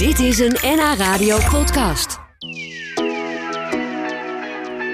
Dit 0.00 0.18
is 0.18 0.38
een 0.38 0.56
NH 0.62 0.94
Radio 0.98 1.38
podcast. 1.50 2.18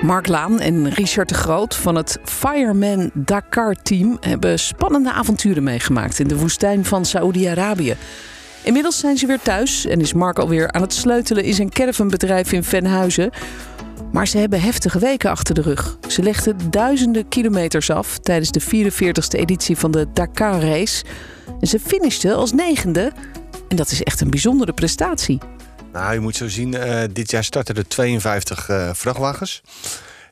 Mark 0.03 0.27
Laan 0.27 0.61
en 0.61 0.91
Richard 0.91 1.29
de 1.29 1.35
Groot 1.35 1.77
van 1.77 1.95
het 1.95 2.19
Fireman 2.25 3.11
Dakar 3.15 3.75
team 3.83 4.17
hebben 4.21 4.59
spannende 4.59 5.13
avonturen 5.13 5.63
meegemaakt 5.63 6.19
in 6.19 6.29
de 6.29 6.37
woestijn 6.37 6.85
van 6.85 7.05
Saoedi-Arabië. 7.05 7.97
Inmiddels 8.63 8.99
zijn 8.99 9.17
ze 9.17 9.27
weer 9.27 9.41
thuis 9.41 9.87
en 9.87 10.01
is 10.01 10.13
Mark 10.13 10.39
alweer 10.39 10.73
aan 10.73 10.83
het 10.83 10.95
sleutelen 10.95 11.45
in 11.45 11.55
zijn 11.55 11.71
caravanbedrijf 11.71 12.53
in 12.53 12.65
Venhuizen. 12.65 13.31
Maar 14.13 14.29
ze 14.29 14.39
hebben 14.39 14.61
heftige 14.61 14.99
weken 14.99 15.31
achter 15.31 15.55
de 15.55 15.63
rug. 15.63 15.99
Ze 16.09 16.23
legden 16.23 16.71
duizenden 16.71 17.29
kilometers 17.29 17.91
af 17.91 18.19
tijdens 18.19 18.51
de 18.51 18.63
44ste 18.63 19.39
editie 19.39 19.77
van 19.77 19.91
de 19.91 20.07
Dakar 20.13 20.61
Race. 20.61 21.05
En 21.61 21.67
ze 21.67 21.81
finishten 21.81 22.37
als 22.37 22.53
negende. 22.53 23.13
En 23.77 23.83
dat 23.83 23.91
is 23.91 24.03
echt 24.03 24.21
een 24.21 24.31
bijzondere 24.31 24.73
prestatie. 24.73 25.39
Nou, 25.93 26.13
je 26.13 26.21
moet 26.21 26.37
zo 26.37 26.49
zien, 26.49 26.75
eh, 26.75 27.03
dit 27.13 27.31
jaar 27.31 27.45
starten 27.45 27.75
er 27.75 27.89
52 27.89 28.69
eh, 28.69 28.91
vrachtwagens. 28.95 29.63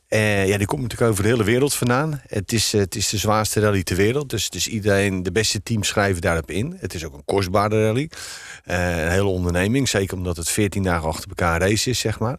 Uh, 0.08 0.46
ja, 0.48 0.58
die 0.58 0.66
komt 0.66 0.82
natuurlijk 0.82 1.10
over 1.10 1.22
de 1.22 1.28
hele 1.28 1.44
wereld 1.44 1.74
vandaan. 1.74 2.20
Het 2.26 2.52
is, 2.52 2.72
het 2.72 2.94
is 2.94 3.08
de 3.08 3.16
zwaarste 3.16 3.60
rally 3.60 3.82
ter 3.82 3.96
wereld. 3.96 4.30
Dus, 4.30 4.50
dus 4.50 4.68
iedereen, 4.68 5.22
de 5.22 5.32
beste 5.32 5.62
teams 5.62 5.88
schrijven 5.88 6.20
daarop 6.20 6.50
in. 6.50 6.76
Het 6.80 6.94
is 6.94 7.04
ook 7.04 7.14
een 7.14 7.24
kostbare 7.24 7.86
rally. 7.86 8.10
een 8.64 9.10
hele 9.10 9.24
onderneming. 9.24 9.88
Zeker 9.88 10.16
omdat 10.16 10.36
het 10.36 10.48
14 10.50 10.82
dagen 10.82 11.08
achter 11.08 11.28
elkaar 11.28 11.60
race 11.60 11.90
is, 11.90 11.98
zeg 11.98 12.18
maar. 12.18 12.38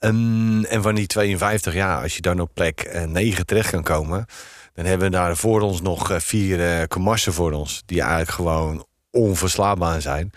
Um, 0.00 0.64
en 0.64 0.82
van 0.82 0.94
die 0.94 1.06
52, 1.06 1.74
ja, 1.74 2.02
als 2.02 2.14
je 2.16 2.22
dan 2.22 2.40
op 2.40 2.50
plek 2.54 3.06
9 3.08 3.46
terecht 3.46 3.70
kan 3.70 3.82
komen... 3.82 4.26
dan 4.74 4.84
hebben 4.84 5.10
we 5.10 5.16
daar 5.16 5.36
voor 5.36 5.60
ons 5.60 5.82
nog 5.82 6.10
vier 6.22 6.88
uh, 6.98 7.14
voor 7.16 7.52
ons... 7.52 7.82
die 7.86 8.00
eigenlijk 8.00 8.30
gewoon 8.30 8.86
onverslaanbaar 9.12 10.00
zijn. 10.00 10.32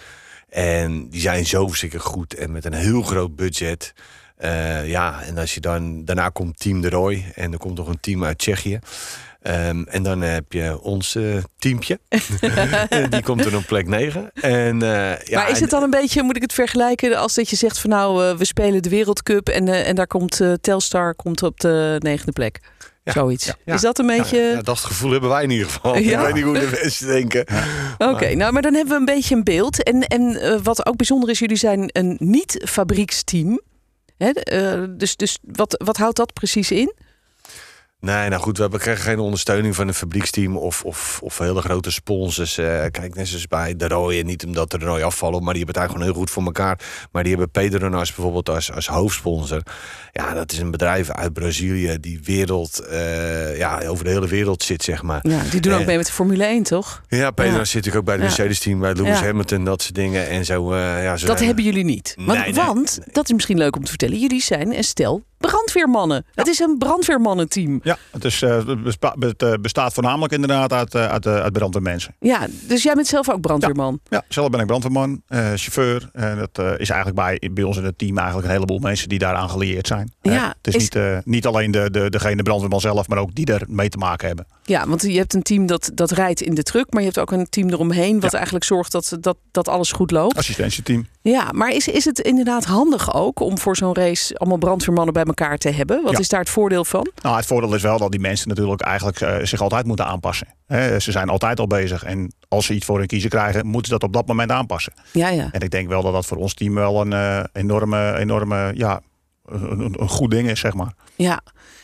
En 0.50 1.10
die 1.10 1.22
zijn 1.22 1.46
zo 1.46 1.68
zeker 1.68 2.00
goed 2.00 2.34
en 2.34 2.52
met 2.52 2.66
een 2.66 2.74
heel 2.74 3.02
groot 3.02 3.36
budget. 3.36 3.94
Uh, 4.40 4.90
ja, 4.90 5.22
en 5.22 5.38
als 5.38 5.54
je 5.54 5.60
dan, 5.60 6.06
daarna 6.06 6.30
komt 6.30 6.60
Team 6.60 6.82
de 6.82 6.90
Roy 6.90 7.32
en 7.36 7.52
er 7.52 7.58
komt 7.58 7.78
nog 7.78 7.88
een 7.88 8.00
team 8.00 8.24
uit 8.24 8.38
Tsjechië. 8.38 8.80
Um, 9.48 9.84
en 9.88 10.04
dan 10.04 10.22
heb 10.22 10.52
je 10.52 10.82
ons 10.82 11.16
uh, 11.16 11.44
teampje. 11.58 12.00
die 13.10 13.24
komt 13.24 13.46
er 13.46 13.56
op 13.56 13.66
plek 13.66 13.88
9. 13.88 14.32
En, 14.34 14.76
uh, 14.76 15.20
ja, 15.20 15.40
maar 15.40 15.50
is 15.50 15.60
het 15.60 15.70
dan 15.70 15.84
een 15.84 15.90
beetje, 15.90 16.24
moet 16.24 16.36
ik 16.36 16.42
het 16.42 16.54
vergelijken, 16.54 17.18
als 17.18 17.34
dat 17.34 17.50
je 17.50 17.56
zegt 17.56 17.80
van 17.80 17.90
nou, 17.90 18.24
uh, 18.24 18.38
we 18.38 18.46
spelen 18.46 18.82
de 18.82 18.90
Wereldcup 18.90 19.50
en, 19.50 19.68
en 19.68 19.96
daar 19.96 20.08
komt 20.08 20.42
Telstar 20.62 21.16
komt 21.16 21.44
op 21.44 21.60
de 21.60 21.96
negende 22.00 22.32
plek? 22.32 22.60
Ja, 23.04 23.12
Zoiets. 23.12 23.54
Ja, 23.66 23.74
Is 23.74 23.82
dat 23.82 24.00
een 24.00 24.08
beetje. 24.08 24.38
Ja, 24.38 24.62
dat 24.62 24.80
gevoel 24.80 25.12
hebben 25.12 25.30
wij 25.30 25.44
in 25.44 25.50
ieder 25.50 25.66
geval. 25.68 25.96
Ik 25.98 26.18
weet 26.18 26.34
niet 26.34 26.44
hoe 26.44 26.60
de 26.60 26.78
mensen 26.82 27.08
denken. 27.08 27.46
Oké, 28.12 28.36
nou, 28.36 28.54
maar 28.54 28.62
dan 28.62 28.74
hebben 28.74 28.94
we 28.94 29.00
een 29.00 29.16
beetje 29.16 29.36
een 29.36 29.44
beeld. 29.44 29.84
En, 29.84 30.02
en 30.02 30.64
wat 30.64 30.86
ook 30.86 30.96
bijzonder 30.96 31.30
is, 31.30 31.40
jullie 31.40 31.58
zijn 31.58 31.90
een 31.92 32.16
niet-fabrieksteam. 32.20 33.62
Hè? 34.18 34.32
Dus 34.98 35.16
dus 35.16 35.40
wat, 35.42 35.82
wat 35.86 35.98
houdt 35.98 36.18
dat 36.18 36.34
precies 36.34 36.72
in? 36.72 36.94
Nee, 38.06 38.30
nou 38.30 38.42
goed, 38.42 38.58
we 38.58 38.78
krijgen 38.78 39.04
geen 39.04 39.20
ondersteuning 39.20 39.76
van 39.76 39.88
een 39.88 39.94
fabrieksteam 39.94 40.58
of, 40.58 40.84
of, 40.84 41.20
of 41.24 41.38
hele 41.38 41.62
grote 41.62 41.92
sponsors. 41.92 42.58
Uh, 42.58 42.66
kijk, 42.66 43.16
net 43.16 43.28
zoals 43.28 43.48
bij 43.48 43.76
de 43.76 43.88
Roy, 43.88 44.20
niet 44.20 44.46
omdat 44.46 44.72
de 44.72 44.78
Roy 44.78 45.02
afvallen, 45.02 45.44
maar 45.44 45.54
die 45.54 45.64
hebben 45.64 45.82
het 45.82 45.92
eigenlijk 45.92 45.92
gewoon 45.92 46.08
heel 46.08 46.20
goed 46.20 46.30
voor 46.30 46.44
elkaar. 46.44 46.80
Maar 47.12 47.24
die 47.24 47.32
hebben 47.32 47.52
Pedronas 47.52 48.14
bijvoorbeeld 48.14 48.50
als, 48.50 48.72
als 48.72 48.88
hoofdsponsor. 48.88 49.62
Ja, 50.12 50.34
dat 50.34 50.52
is 50.52 50.58
een 50.58 50.72
bedrijf 50.72 51.10
uit 51.10 51.34
Brazilië 51.34 51.98
die 52.00 52.20
wereld, 52.24 52.84
uh, 52.92 53.58
ja, 53.58 53.82
over 53.88 54.04
de 54.04 54.10
hele 54.10 54.28
wereld 54.28 54.64
zit, 54.64 54.84
zeg 54.84 55.02
maar. 55.02 55.20
Ja, 55.22 55.42
die 55.52 55.62
doen 55.62 55.74
ook 55.74 55.86
mee 55.86 55.98
met 55.98 56.06
de 56.06 56.14
Formule 56.14 56.46
1, 56.46 56.64
toch? 56.64 57.02
Ja, 57.08 57.32
Pedronas 57.32 57.60
ja. 57.60 57.66
zit 57.66 57.74
natuurlijk 57.74 57.96
ook 57.96 58.06
bij 58.06 58.16
de 58.16 58.22
Mercedes-team, 58.22 58.80
bij 58.80 58.94
Lewis 58.94 59.20
ja. 59.20 59.26
Hamilton, 59.26 59.64
dat 59.64 59.82
soort 59.82 59.96
dingen. 59.96 60.28
En 60.28 60.46
zo, 60.46 60.76
ja, 60.76 61.18
zo 61.18 61.28
dat 61.28 61.40
hebben 61.40 61.64
jullie 61.64 61.84
niet. 61.84 62.14
Want, 62.16 62.40
nee, 62.40 62.54
nee. 62.54 62.66
want, 62.66 63.00
dat 63.12 63.26
is 63.26 63.34
misschien 63.34 63.58
leuk 63.58 63.76
om 63.76 63.84
te 63.84 63.90
vertellen, 63.90 64.20
jullie 64.20 64.42
zijn 64.42 64.78
een 64.78 64.84
stel 64.84 65.24
brandweermannen. 65.48 66.26
Ja. 66.26 66.32
Het 66.34 66.48
is 66.48 66.60
een 66.60 66.78
brandweermannenteam. 66.78 67.80
Ja, 67.84 67.98
het, 68.12 68.26
is, 68.26 68.42
uh, 68.42 68.62
het 69.20 69.62
bestaat 69.62 69.94
voornamelijk 69.94 70.34
inderdaad 70.34 70.74
uit, 70.74 70.96
uh, 70.96 71.08
uit, 71.08 71.26
uh, 71.26 71.36
uit 71.36 71.54
brandweermensen. 71.54 72.16
Ja, 72.20 72.48
dus 72.68 72.84
jij 72.84 72.94
bent 72.94 73.08
zelf 73.08 73.30
ook 73.30 73.42
brandweerman? 73.42 74.00
Ja, 74.04 74.18
ja 74.18 74.24
zelf 74.30 74.50
ben 74.50 74.60
ik 74.60 74.66
brandweerman, 74.66 75.22
chauffeur. 75.30 76.10
En 76.14 76.38
dat 76.38 76.80
is 76.80 76.90
eigenlijk 76.90 77.16
bij, 77.16 77.50
bij 77.54 77.64
ons 77.64 77.78
in 77.78 77.84
het 77.84 77.98
team 77.98 78.18
eigenlijk 78.18 78.48
een 78.48 78.54
heleboel 78.54 78.80
mensen 78.80 79.10
die 79.10 79.20
daaraan 79.20 79.50
gelieerd 79.50 79.88
zijn. 79.88 80.14
Ja, 80.22 80.56
het 80.62 80.76
is, 80.76 80.90
is... 80.90 80.90
Niet, 80.90 81.26
niet 81.26 81.46
alleen 81.46 81.72
de, 81.72 81.92
de, 81.92 82.10
degene 82.10 82.44
brandweerman 82.44 82.80
zelf, 82.80 83.08
maar 83.08 83.18
ook 83.18 83.36
die 83.36 83.46
er 83.46 83.64
mee 83.68 83.90
te 83.90 83.98
maken 83.98 84.28
hebben. 84.28 84.46
Ja, 84.64 84.88
want 84.88 85.02
je 85.02 85.18
hebt 85.18 85.34
een 85.34 85.44
team 85.44 85.66
dat, 85.66 85.92
dat 85.94 86.12
rijdt 86.12 86.42
in 86.42 86.56
de 86.56 86.64
truck, 86.64 86.94
maar 86.94 87.02
je 87.02 87.08
hebt 87.08 87.20
ook 87.20 87.32
een 87.32 87.50
team 87.50 87.70
eromheen 87.70 88.20
wat 88.20 88.32
ja. 88.32 88.38
eigenlijk 88.38 88.66
zorgt 88.66 88.92
dat, 88.92 89.18
dat, 89.20 89.38
dat 89.52 89.68
alles 89.68 89.92
goed 89.92 90.12
loopt. 90.12 90.38
Assistentieteam. 90.38 91.08
Ja, 91.22 91.52
maar 91.52 91.70
is, 91.70 91.88
is 91.88 92.06
het 92.06 92.20
inderdaad 92.20 92.66
handig 92.66 93.16
ook 93.16 93.40
om 93.40 93.58
voor 93.58 93.76
zo'n 93.76 93.96
race 93.96 94.38
allemaal 94.38 94.58
brandweermannen 94.58 95.14
bij 95.14 95.24
elkaar 95.24 95.35
te 95.36 95.70
hebben? 95.70 96.04
Wat 96.04 96.12
ja. 96.12 96.20
is 96.20 96.30
daar 96.30 96.40
het 96.40 96.50
voordeel 96.50 96.86
van? 96.86 97.12
Nou, 97.22 97.36
het 97.36 97.46
voordeel 97.46 97.76
is 97.76 97.82
wel 97.82 97.98
dat 97.98 98.12
die 98.12 98.20
mensen 98.20 98.50
natuurlijk 98.50 98.82
eigenlijk 98.82 99.22
uh, 99.22 99.36
zich 99.42 99.62
altijd 99.62 99.86
moeten 99.86 100.06
aanpassen. 100.06 100.48
He, 100.66 101.00
ze 101.00 101.12
zijn 101.12 101.30
altijd 101.30 101.60
al 101.60 101.68
bezig 101.68 102.04
en 102.04 102.34
als 102.48 102.66
ze 102.66 102.74
iets 102.74 102.86
voor 102.86 102.98
hun 102.98 103.08
kiezen 103.08 103.30
krijgen, 103.30 103.66
moeten 103.66 103.86
ze 103.86 103.92
dat 103.92 104.04
op 104.04 104.14
dat 104.14 104.28
moment 104.28 104.52
aanpassen. 104.52 104.94
Ja, 105.12 105.30
ja. 105.30 105.50
En 105.52 105.62
ik 105.62 105.72
denk 105.72 105.88
wel 105.88 106.02
dat 106.02 106.14
dat 106.14 106.26
voor 106.26 106.38
ons 106.38 106.54
team 106.54 106.74
wel 106.74 107.02
een 107.02 107.12
uh, 107.12 107.44
enorme, 107.54 108.18
enorme, 108.18 108.72
ja, 108.76 109.02
een, 109.46 109.96
een 110.00 110.10
goed 110.10 110.32
ding 110.32 110.50
is, 110.50 110.60
zeg 110.60 110.74
maar. 110.74 110.94
Ja, 111.16 111.42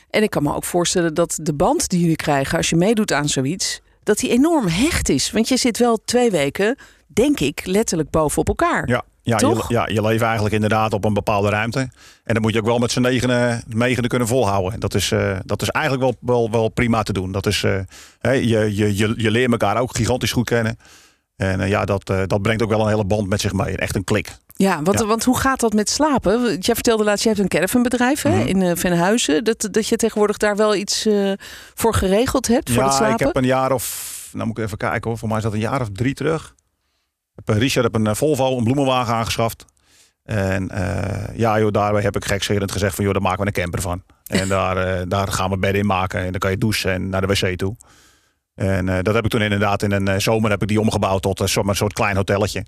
en 0.09 0.23
ik 0.23 0.29
kan 0.29 0.43
me 0.43 0.55
ook 0.55 0.65
voorstellen 0.65 1.13
dat 1.13 1.39
de 1.41 1.53
band 1.53 1.89
die 1.89 1.99
jullie 1.99 2.15
krijgen 2.15 2.57
als 2.57 2.69
je 2.69 2.75
meedoet 2.75 3.11
aan 3.11 3.29
zoiets, 3.29 3.81
dat 4.03 4.17
die 4.17 4.29
enorm 4.29 4.67
hecht 4.67 5.09
is. 5.09 5.31
Want 5.31 5.47
je 5.47 5.57
zit 5.57 5.77
wel 5.77 5.99
twee 6.05 6.31
weken, 6.31 6.77
denk 7.07 7.39
ik, 7.39 7.65
letterlijk 7.65 8.09
bovenop 8.09 8.47
elkaar. 8.47 8.87
Ja, 8.87 9.03
ja, 9.23 9.37
je, 9.39 9.63
ja, 9.67 9.87
je 9.87 10.01
leeft 10.01 10.21
eigenlijk 10.23 10.53
inderdaad 10.53 10.93
op 10.93 11.05
een 11.05 11.13
bepaalde 11.13 11.49
ruimte. 11.49 11.79
En 12.23 12.33
dan 12.33 12.41
moet 12.41 12.53
je 12.53 12.59
ook 12.59 12.65
wel 12.65 12.79
met 12.79 12.91
z'n 12.91 13.01
negenen, 13.01 13.63
negenen 13.67 14.09
kunnen 14.09 14.27
volhouden. 14.27 14.79
Dat 14.79 14.93
is, 14.93 15.11
uh, 15.11 15.37
dat 15.45 15.61
is 15.61 15.69
eigenlijk 15.69 16.03
wel, 16.03 16.15
wel, 16.35 16.51
wel 16.51 16.69
prima 16.69 17.03
te 17.03 17.13
doen. 17.13 17.31
Dat 17.31 17.45
is, 17.45 17.63
uh, 17.63 17.79
je, 18.21 18.75
je, 18.75 18.95
je, 18.97 19.13
je 19.17 19.31
leert 19.31 19.51
elkaar 19.51 19.77
ook 19.77 19.95
gigantisch 19.95 20.31
goed 20.31 20.45
kennen. 20.45 20.79
En 21.35 21.59
uh, 21.59 21.69
ja, 21.69 21.85
dat, 21.85 22.05
dat 22.05 22.41
brengt 22.41 22.63
ook 22.63 22.69
wel 22.69 22.81
een 22.81 22.87
hele 22.87 23.05
band 23.05 23.27
met 23.27 23.41
zich 23.41 23.53
mee. 23.53 23.77
Echt 23.77 23.95
een 23.95 24.03
klik. 24.03 24.37
Ja, 24.55 24.81
want, 24.81 24.99
ja. 24.99 25.05
want 25.05 25.23
hoe 25.23 25.37
gaat 25.37 25.59
dat 25.59 25.73
met 25.73 25.89
slapen? 25.89 26.57
Jij 26.59 26.75
vertelde 26.75 27.03
laatst, 27.03 27.23
je 27.23 27.29
hebt 27.29 27.41
een 27.41 27.47
caravanbedrijf 27.47 28.23
mm 28.23 28.31
-hmm. 28.31 28.47
in 28.47 28.77
Venhuizen. 28.77 29.43
Dat, 29.43 29.67
dat 29.71 29.87
je 29.87 29.95
tegenwoordig 29.95 30.37
daar 30.37 30.55
wel 30.55 30.75
iets 30.75 31.07
voor 31.73 31.93
geregeld 31.93 32.47
hebt 32.47 32.69
voor 32.69 32.79
ja, 32.79 32.85
het 32.85 32.93
slapen? 32.93 33.13
ik 33.13 33.19
heb 33.19 33.35
een 33.35 33.45
jaar 33.45 33.71
of, 33.71 34.29
nou 34.33 34.47
moet 34.47 34.57
ik 34.57 34.63
even 34.63 34.77
kijken 34.77 35.09
hoor. 35.09 35.19
Voor 35.19 35.27
mij 35.27 35.37
is 35.37 35.43
dat 35.43 35.53
een 35.53 35.59
jaar 35.59 35.81
of 35.81 35.89
drie 35.93 36.13
terug. 36.13 36.55
Heb, 37.45 37.57
Richard 37.57 37.93
heb 37.93 37.95
een 37.95 38.15
Volvo, 38.15 38.57
een 38.57 38.63
bloemenwagen 38.63 39.13
aangeschaft. 39.13 39.65
En 40.23 40.69
uh, 40.73 41.37
ja 41.37 41.59
joh, 41.59 41.71
daarbij 41.71 42.01
heb 42.01 42.15
ik 42.15 42.25
gekscherend 42.25 42.71
gezegd 42.71 42.95
van 42.95 43.03
joh, 43.03 43.13
daar 43.13 43.21
maken 43.21 43.39
we 43.39 43.45
een 43.45 43.53
camper 43.53 43.81
van. 43.81 44.03
En 44.41 44.47
daar, 44.47 45.07
daar 45.07 45.27
gaan 45.27 45.49
we 45.49 45.57
bedden 45.57 45.81
in 45.81 45.87
maken. 45.87 46.19
En 46.19 46.31
dan 46.31 46.39
kan 46.39 46.51
je 46.51 46.57
douchen 46.57 46.91
en 46.91 47.09
naar 47.09 47.21
de 47.21 47.27
wc 47.27 47.57
toe. 47.57 47.75
En 48.55 48.85
dat 48.85 49.13
heb 49.13 49.23
ik 49.23 49.29
toen 49.29 49.41
inderdaad 49.41 49.83
in 49.83 49.91
een 49.91 50.21
zomer 50.21 50.49
heb 50.49 50.61
ik 50.61 50.67
die 50.67 50.79
omgebouwd 50.79 51.21
tot 51.21 51.39
een 51.39 51.75
soort 51.75 51.93
klein 51.93 52.15
hotelletje. 52.15 52.65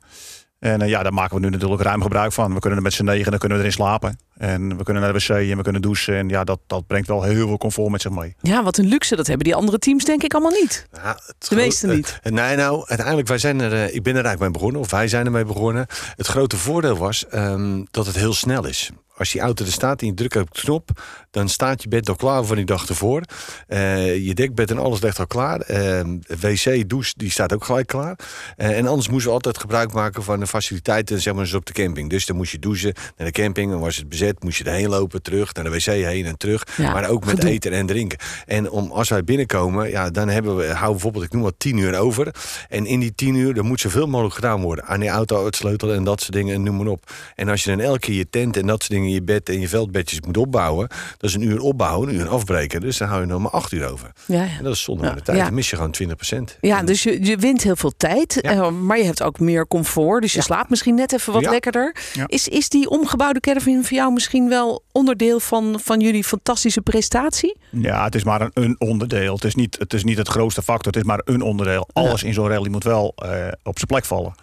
En 0.64 0.82
uh, 0.82 0.88
ja, 0.88 1.04
daar 1.04 1.14
maken 1.14 1.36
we 1.36 1.42
nu 1.42 1.50
natuurlijk 1.50 1.82
ruim 1.82 2.02
gebruik 2.02 2.32
van. 2.32 2.54
We 2.54 2.60
kunnen 2.60 2.78
er 2.78 2.84
met 2.84 2.94
z'n 2.94 3.04
negen, 3.04 3.30
dan 3.30 3.40
kunnen 3.40 3.58
we 3.58 3.64
erin 3.64 3.76
slapen. 3.76 4.20
En 4.38 4.78
we 4.78 4.84
kunnen 4.84 5.04
naar 5.04 5.14
de 5.14 5.20
wc 5.20 5.30
en 5.30 5.58
we 5.58 5.64
kunnen 5.64 5.82
douchen. 5.82 6.16
En 6.16 6.30
ja, 6.30 6.44
dat, 6.44 6.60
dat 6.68 6.88
brengt 6.88 7.08
wel 7.08 7.24
heel 7.24 7.48
veel 7.48 7.58
comfort 7.58 7.90
met 7.90 8.02
zich 8.02 8.12
mee. 8.12 8.36
Ja, 8.42 8.64
wat 8.64 8.78
een 8.78 8.86
luxe. 8.86 9.16
Dat 9.16 9.28
hebben 9.28 9.46
die 9.46 9.56
andere 9.56 9.80
teams 9.80 10.04
denk 10.04 10.24
ik 10.24 10.34
allemaal 10.34 10.60
niet. 10.62 10.88
Ja, 10.92 11.20
de 11.38 11.56
meeste 11.56 11.88
niet. 11.88 12.20
Uh, 12.24 12.34
nee, 12.34 12.56
nou, 12.56 12.84
uiteindelijk, 12.88 13.28
wij 13.28 13.38
zijn 13.38 13.62
er, 13.62 13.74
uh, 13.74 13.96
ik 13.96 14.04
ben 14.04 14.16
er 14.16 14.26
eigenlijk 14.26 14.40
mee 14.40 14.52
begonnen. 14.52 14.82
Of 14.82 14.92
wij 14.92 15.08
zijn 15.08 15.26
ermee 15.26 15.46
begonnen. 15.46 15.86
Het 16.16 16.28
grote 16.28 16.58
voordeel 16.58 16.98
was 16.98 17.26
um, 17.34 17.88
dat 17.92 18.06
het 18.06 18.16
heel 18.16 18.34
snel 18.34 18.66
is 18.66 18.92
als 19.24 19.32
die 19.32 19.42
auto 19.42 19.66
er 19.66 19.72
staat 19.72 20.02
en 20.02 20.08
je 20.08 20.14
drukt 20.14 20.36
op 20.36 20.54
de 20.54 20.62
knop, 20.62 20.90
dan 21.32 21.50
staat 21.50 21.84
je 21.84 21.88
bed 21.88 22.10
al 22.10 22.16
klaar 22.16 22.44
van 22.44 22.56
die 22.56 22.66
dag 22.66 22.88
ervoor. 22.88 23.22
Uh, 23.68 24.26
je 24.26 24.34
dekbed 24.34 24.72
en 24.72 24.78
alles 24.78 25.02
ligt 25.02 25.20
al 25.20 25.28
klaar. 25.28 25.72
Uh, 25.72 26.02
wc, 26.40 26.90
douche, 26.90 27.14
die 27.18 27.32
staat 27.32 27.54
ook 27.54 27.64
gelijk 27.64 27.88
klaar. 27.88 28.20
Uh, 28.58 28.78
en 28.78 28.88
anders 28.88 29.10
moesten 29.10 29.28
we 29.28 29.36
altijd 29.36 29.58
gebruik 29.58 29.94
maken 29.94 30.24
van 30.24 30.40
de 30.40 30.48
faciliteiten 30.48 31.22
zeg 31.22 31.34
maar, 31.34 31.56
op 31.56 31.66
de 31.66 31.74
camping. 31.74 32.10
Dus 32.10 32.26
dan 32.26 32.36
moest 32.36 32.52
je 32.52 32.60
douchen 32.60 32.94
naar 33.18 33.28
de 33.28 33.34
camping, 33.34 33.72
dan 33.72 33.80
was 33.80 33.96
het 33.96 34.10
bezet, 34.10 34.44
moest 34.44 34.58
je 34.58 34.64
erheen 34.64 34.90
lopen, 34.90 35.22
terug, 35.22 35.54
naar 35.54 35.64
de 35.64 35.70
wc 35.70 35.86
heen 35.86 36.26
en 36.26 36.38
terug. 36.38 36.64
Ja, 36.78 36.94
maar 36.94 37.10
ook 37.10 37.26
met 37.26 37.36
gedoe. 37.36 37.50
eten 37.50 37.72
en 37.72 37.86
drinken. 37.86 38.18
En 38.46 38.70
om, 38.70 38.92
als 38.92 39.10
wij 39.10 39.24
binnenkomen, 39.24 39.90
ja, 39.90 40.10
dan 40.10 40.30
hebben 40.30 40.56
we, 40.56 40.66
houden 40.66 40.92
bijvoorbeeld, 40.92 41.24
ik 41.24 41.34
noem 41.34 41.42
wat, 41.42 41.56
tien 41.58 41.78
uur 41.78 42.00
over. 42.00 42.36
En 42.70 42.86
in 42.86 43.00
die 43.00 43.16
tien 43.16 43.36
uur, 43.36 43.58
er 43.58 43.66
moet 43.66 43.80
zoveel 43.80 44.08
mogelijk 44.08 44.36
gedaan 44.36 44.62
worden. 44.62 44.86
Aan 44.86 45.00
die 45.00 45.10
auto 45.10 45.44
uitsleutelen 45.44 45.96
en 45.96 46.04
dat 46.04 46.22
soort 46.22 46.34
dingen, 46.34 46.56
en 46.56 46.64
noem 46.64 46.78
maar 46.78 46.88
op. 46.88 47.12
En 47.36 47.50
als 47.50 47.64
je 47.64 47.70
dan 47.70 47.80
elke 47.80 48.00
keer 48.00 48.16
je 48.16 48.30
tent 48.30 48.58
en 48.58 48.68
dat 48.68 48.84
soort 48.84 48.92
dingen 48.92 49.10
je 49.14 49.24
bed 49.24 49.50
en 49.50 49.60
je 49.60 49.68
veldbedjes 49.68 50.22
moet 50.22 50.38
opbouwen. 50.38 50.88
Dat 51.18 51.30
is 51.30 51.34
een 51.34 51.42
uur 51.42 51.60
opbouwen, 51.60 52.10
een 52.10 52.16
uur 52.16 52.30
afbreken. 52.30 52.82
Dus 52.82 52.98
dan 52.98 53.08
hou 53.08 53.22
je 53.22 53.28
nog 53.28 53.42
maar 53.42 53.52
acht 53.52 53.72
uur 53.72 53.92
over. 53.92 54.12
Ja, 54.26 54.44
ja. 54.44 54.58
En 54.58 54.64
dat 54.64 54.74
is 54.74 54.84
zonde 54.84 55.04
ja. 55.04 55.14
de 55.14 55.22
tijd. 55.22 55.40
Dan 55.40 55.54
mis 55.54 55.70
je 55.70 55.76
gewoon 55.76 55.92
20 55.92 56.16
procent. 56.18 56.58
Ja, 56.62 56.84
dus 56.84 57.04
je, 57.04 57.26
je 57.26 57.38
wint 57.38 57.64
heel 57.64 57.76
veel 57.76 57.94
tijd. 57.98 58.40
Uh, 58.46 58.70
maar 58.70 58.98
je 58.98 59.04
hebt 59.04 59.24
ook 59.24 59.40
meer 59.40 59.68
comfort. 59.68 60.22
Dus 60.22 60.34
je 60.34 60.42
slaapt 60.42 60.70
misschien 60.70 60.96
net 60.96 61.14
even 61.14 61.34
wat 61.34 61.46
lekkerder. 61.46 61.96
Is, 62.26 62.48
is 62.48 62.70
die 62.70 62.90
omgebouwde 62.90 63.40
caravan 63.40 63.84
voor 63.84 63.98
jou 63.98 64.14
misschien 64.14 64.50
wel 64.50 64.84
onderdeel 64.92 65.40
van, 65.40 65.80
van 65.84 66.00
jullie 66.00 66.24
fantastische 66.24 66.82
prestatie? 66.82 67.58
Ja, 67.70 68.04
het 68.04 68.16
is 68.16 68.24
maar 68.24 68.42
een, 68.42 68.52
een 68.54 68.76
onderdeel. 68.80 69.34
Het 69.34 69.44
is, 69.44 69.56
niet, 69.56 69.80
het 69.80 69.94
is 69.94 70.04
niet 70.04 70.18
het 70.18 70.28
grootste 70.28 70.62
factor. 70.62 70.92
Het 70.92 71.02
is 71.02 71.08
maar 71.08 71.22
een 71.26 71.42
onderdeel. 71.42 71.90
Alles 71.94 72.24
in 72.24 72.34
zo'n 72.34 72.48
rally 72.48 72.70
moet 72.70 72.84
wel 72.84 73.16
uh, 73.24 73.30
op 73.64 73.78
zijn 73.78 73.88
plek 73.88 74.06
vallen. 74.06 74.34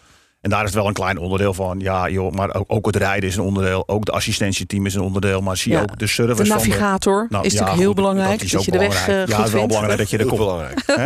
En 0.40 0.50
daar 0.50 0.58
is 0.60 0.66
het 0.66 0.74
wel 0.74 0.86
een 0.86 0.92
klein 0.92 1.18
onderdeel 1.18 1.54
van. 1.54 1.80
Ja, 1.80 2.08
joh, 2.08 2.32
maar 2.32 2.54
ook, 2.54 2.64
ook 2.66 2.86
het 2.86 2.96
rijden 2.96 3.28
is 3.28 3.36
een 3.36 3.42
onderdeel. 3.42 3.82
Ook 3.88 4.04
de 4.04 4.12
assistentieteam 4.12 4.86
is 4.86 4.94
een 4.94 5.00
onderdeel. 5.00 5.40
Maar 5.40 5.56
zie 5.56 5.70
je 5.72 5.76
Ja. 5.76 5.82
ook 5.82 5.98
de 5.98 6.06
service 6.06 6.42
De 6.42 6.48
van 6.48 6.56
navigator 6.56 7.26
Nou, 7.30 7.44
is 7.46 7.52
ja, 7.52 7.58
natuurlijk 7.58 7.76
heel 7.78 7.86
goed, 7.86 7.94
belangrijk. 7.96 8.30
Dat 8.30 8.42
is 8.42 8.50
Dat, 8.50 8.60
ook 8.60 8.66
je 8.66 8.70
de 8.72 8.78
weg 8.78 8.88
belangrijk. 8.88 9.28
eh, 9.28 9.34
ja, 9.34 9.36
het 9.38 9.46
is 9.46 9.52
wel 9.52 9.60
vindt. 9.60 9.66
belangrijk 9.66 9.98
dat 9.98 10.10
je 10.10 10.16
de 10.16 10.22
Heel 10.22 10.32
kop 10.32 10.38
belangrijk. 10.38 10.82
Hè? 10.86 11.02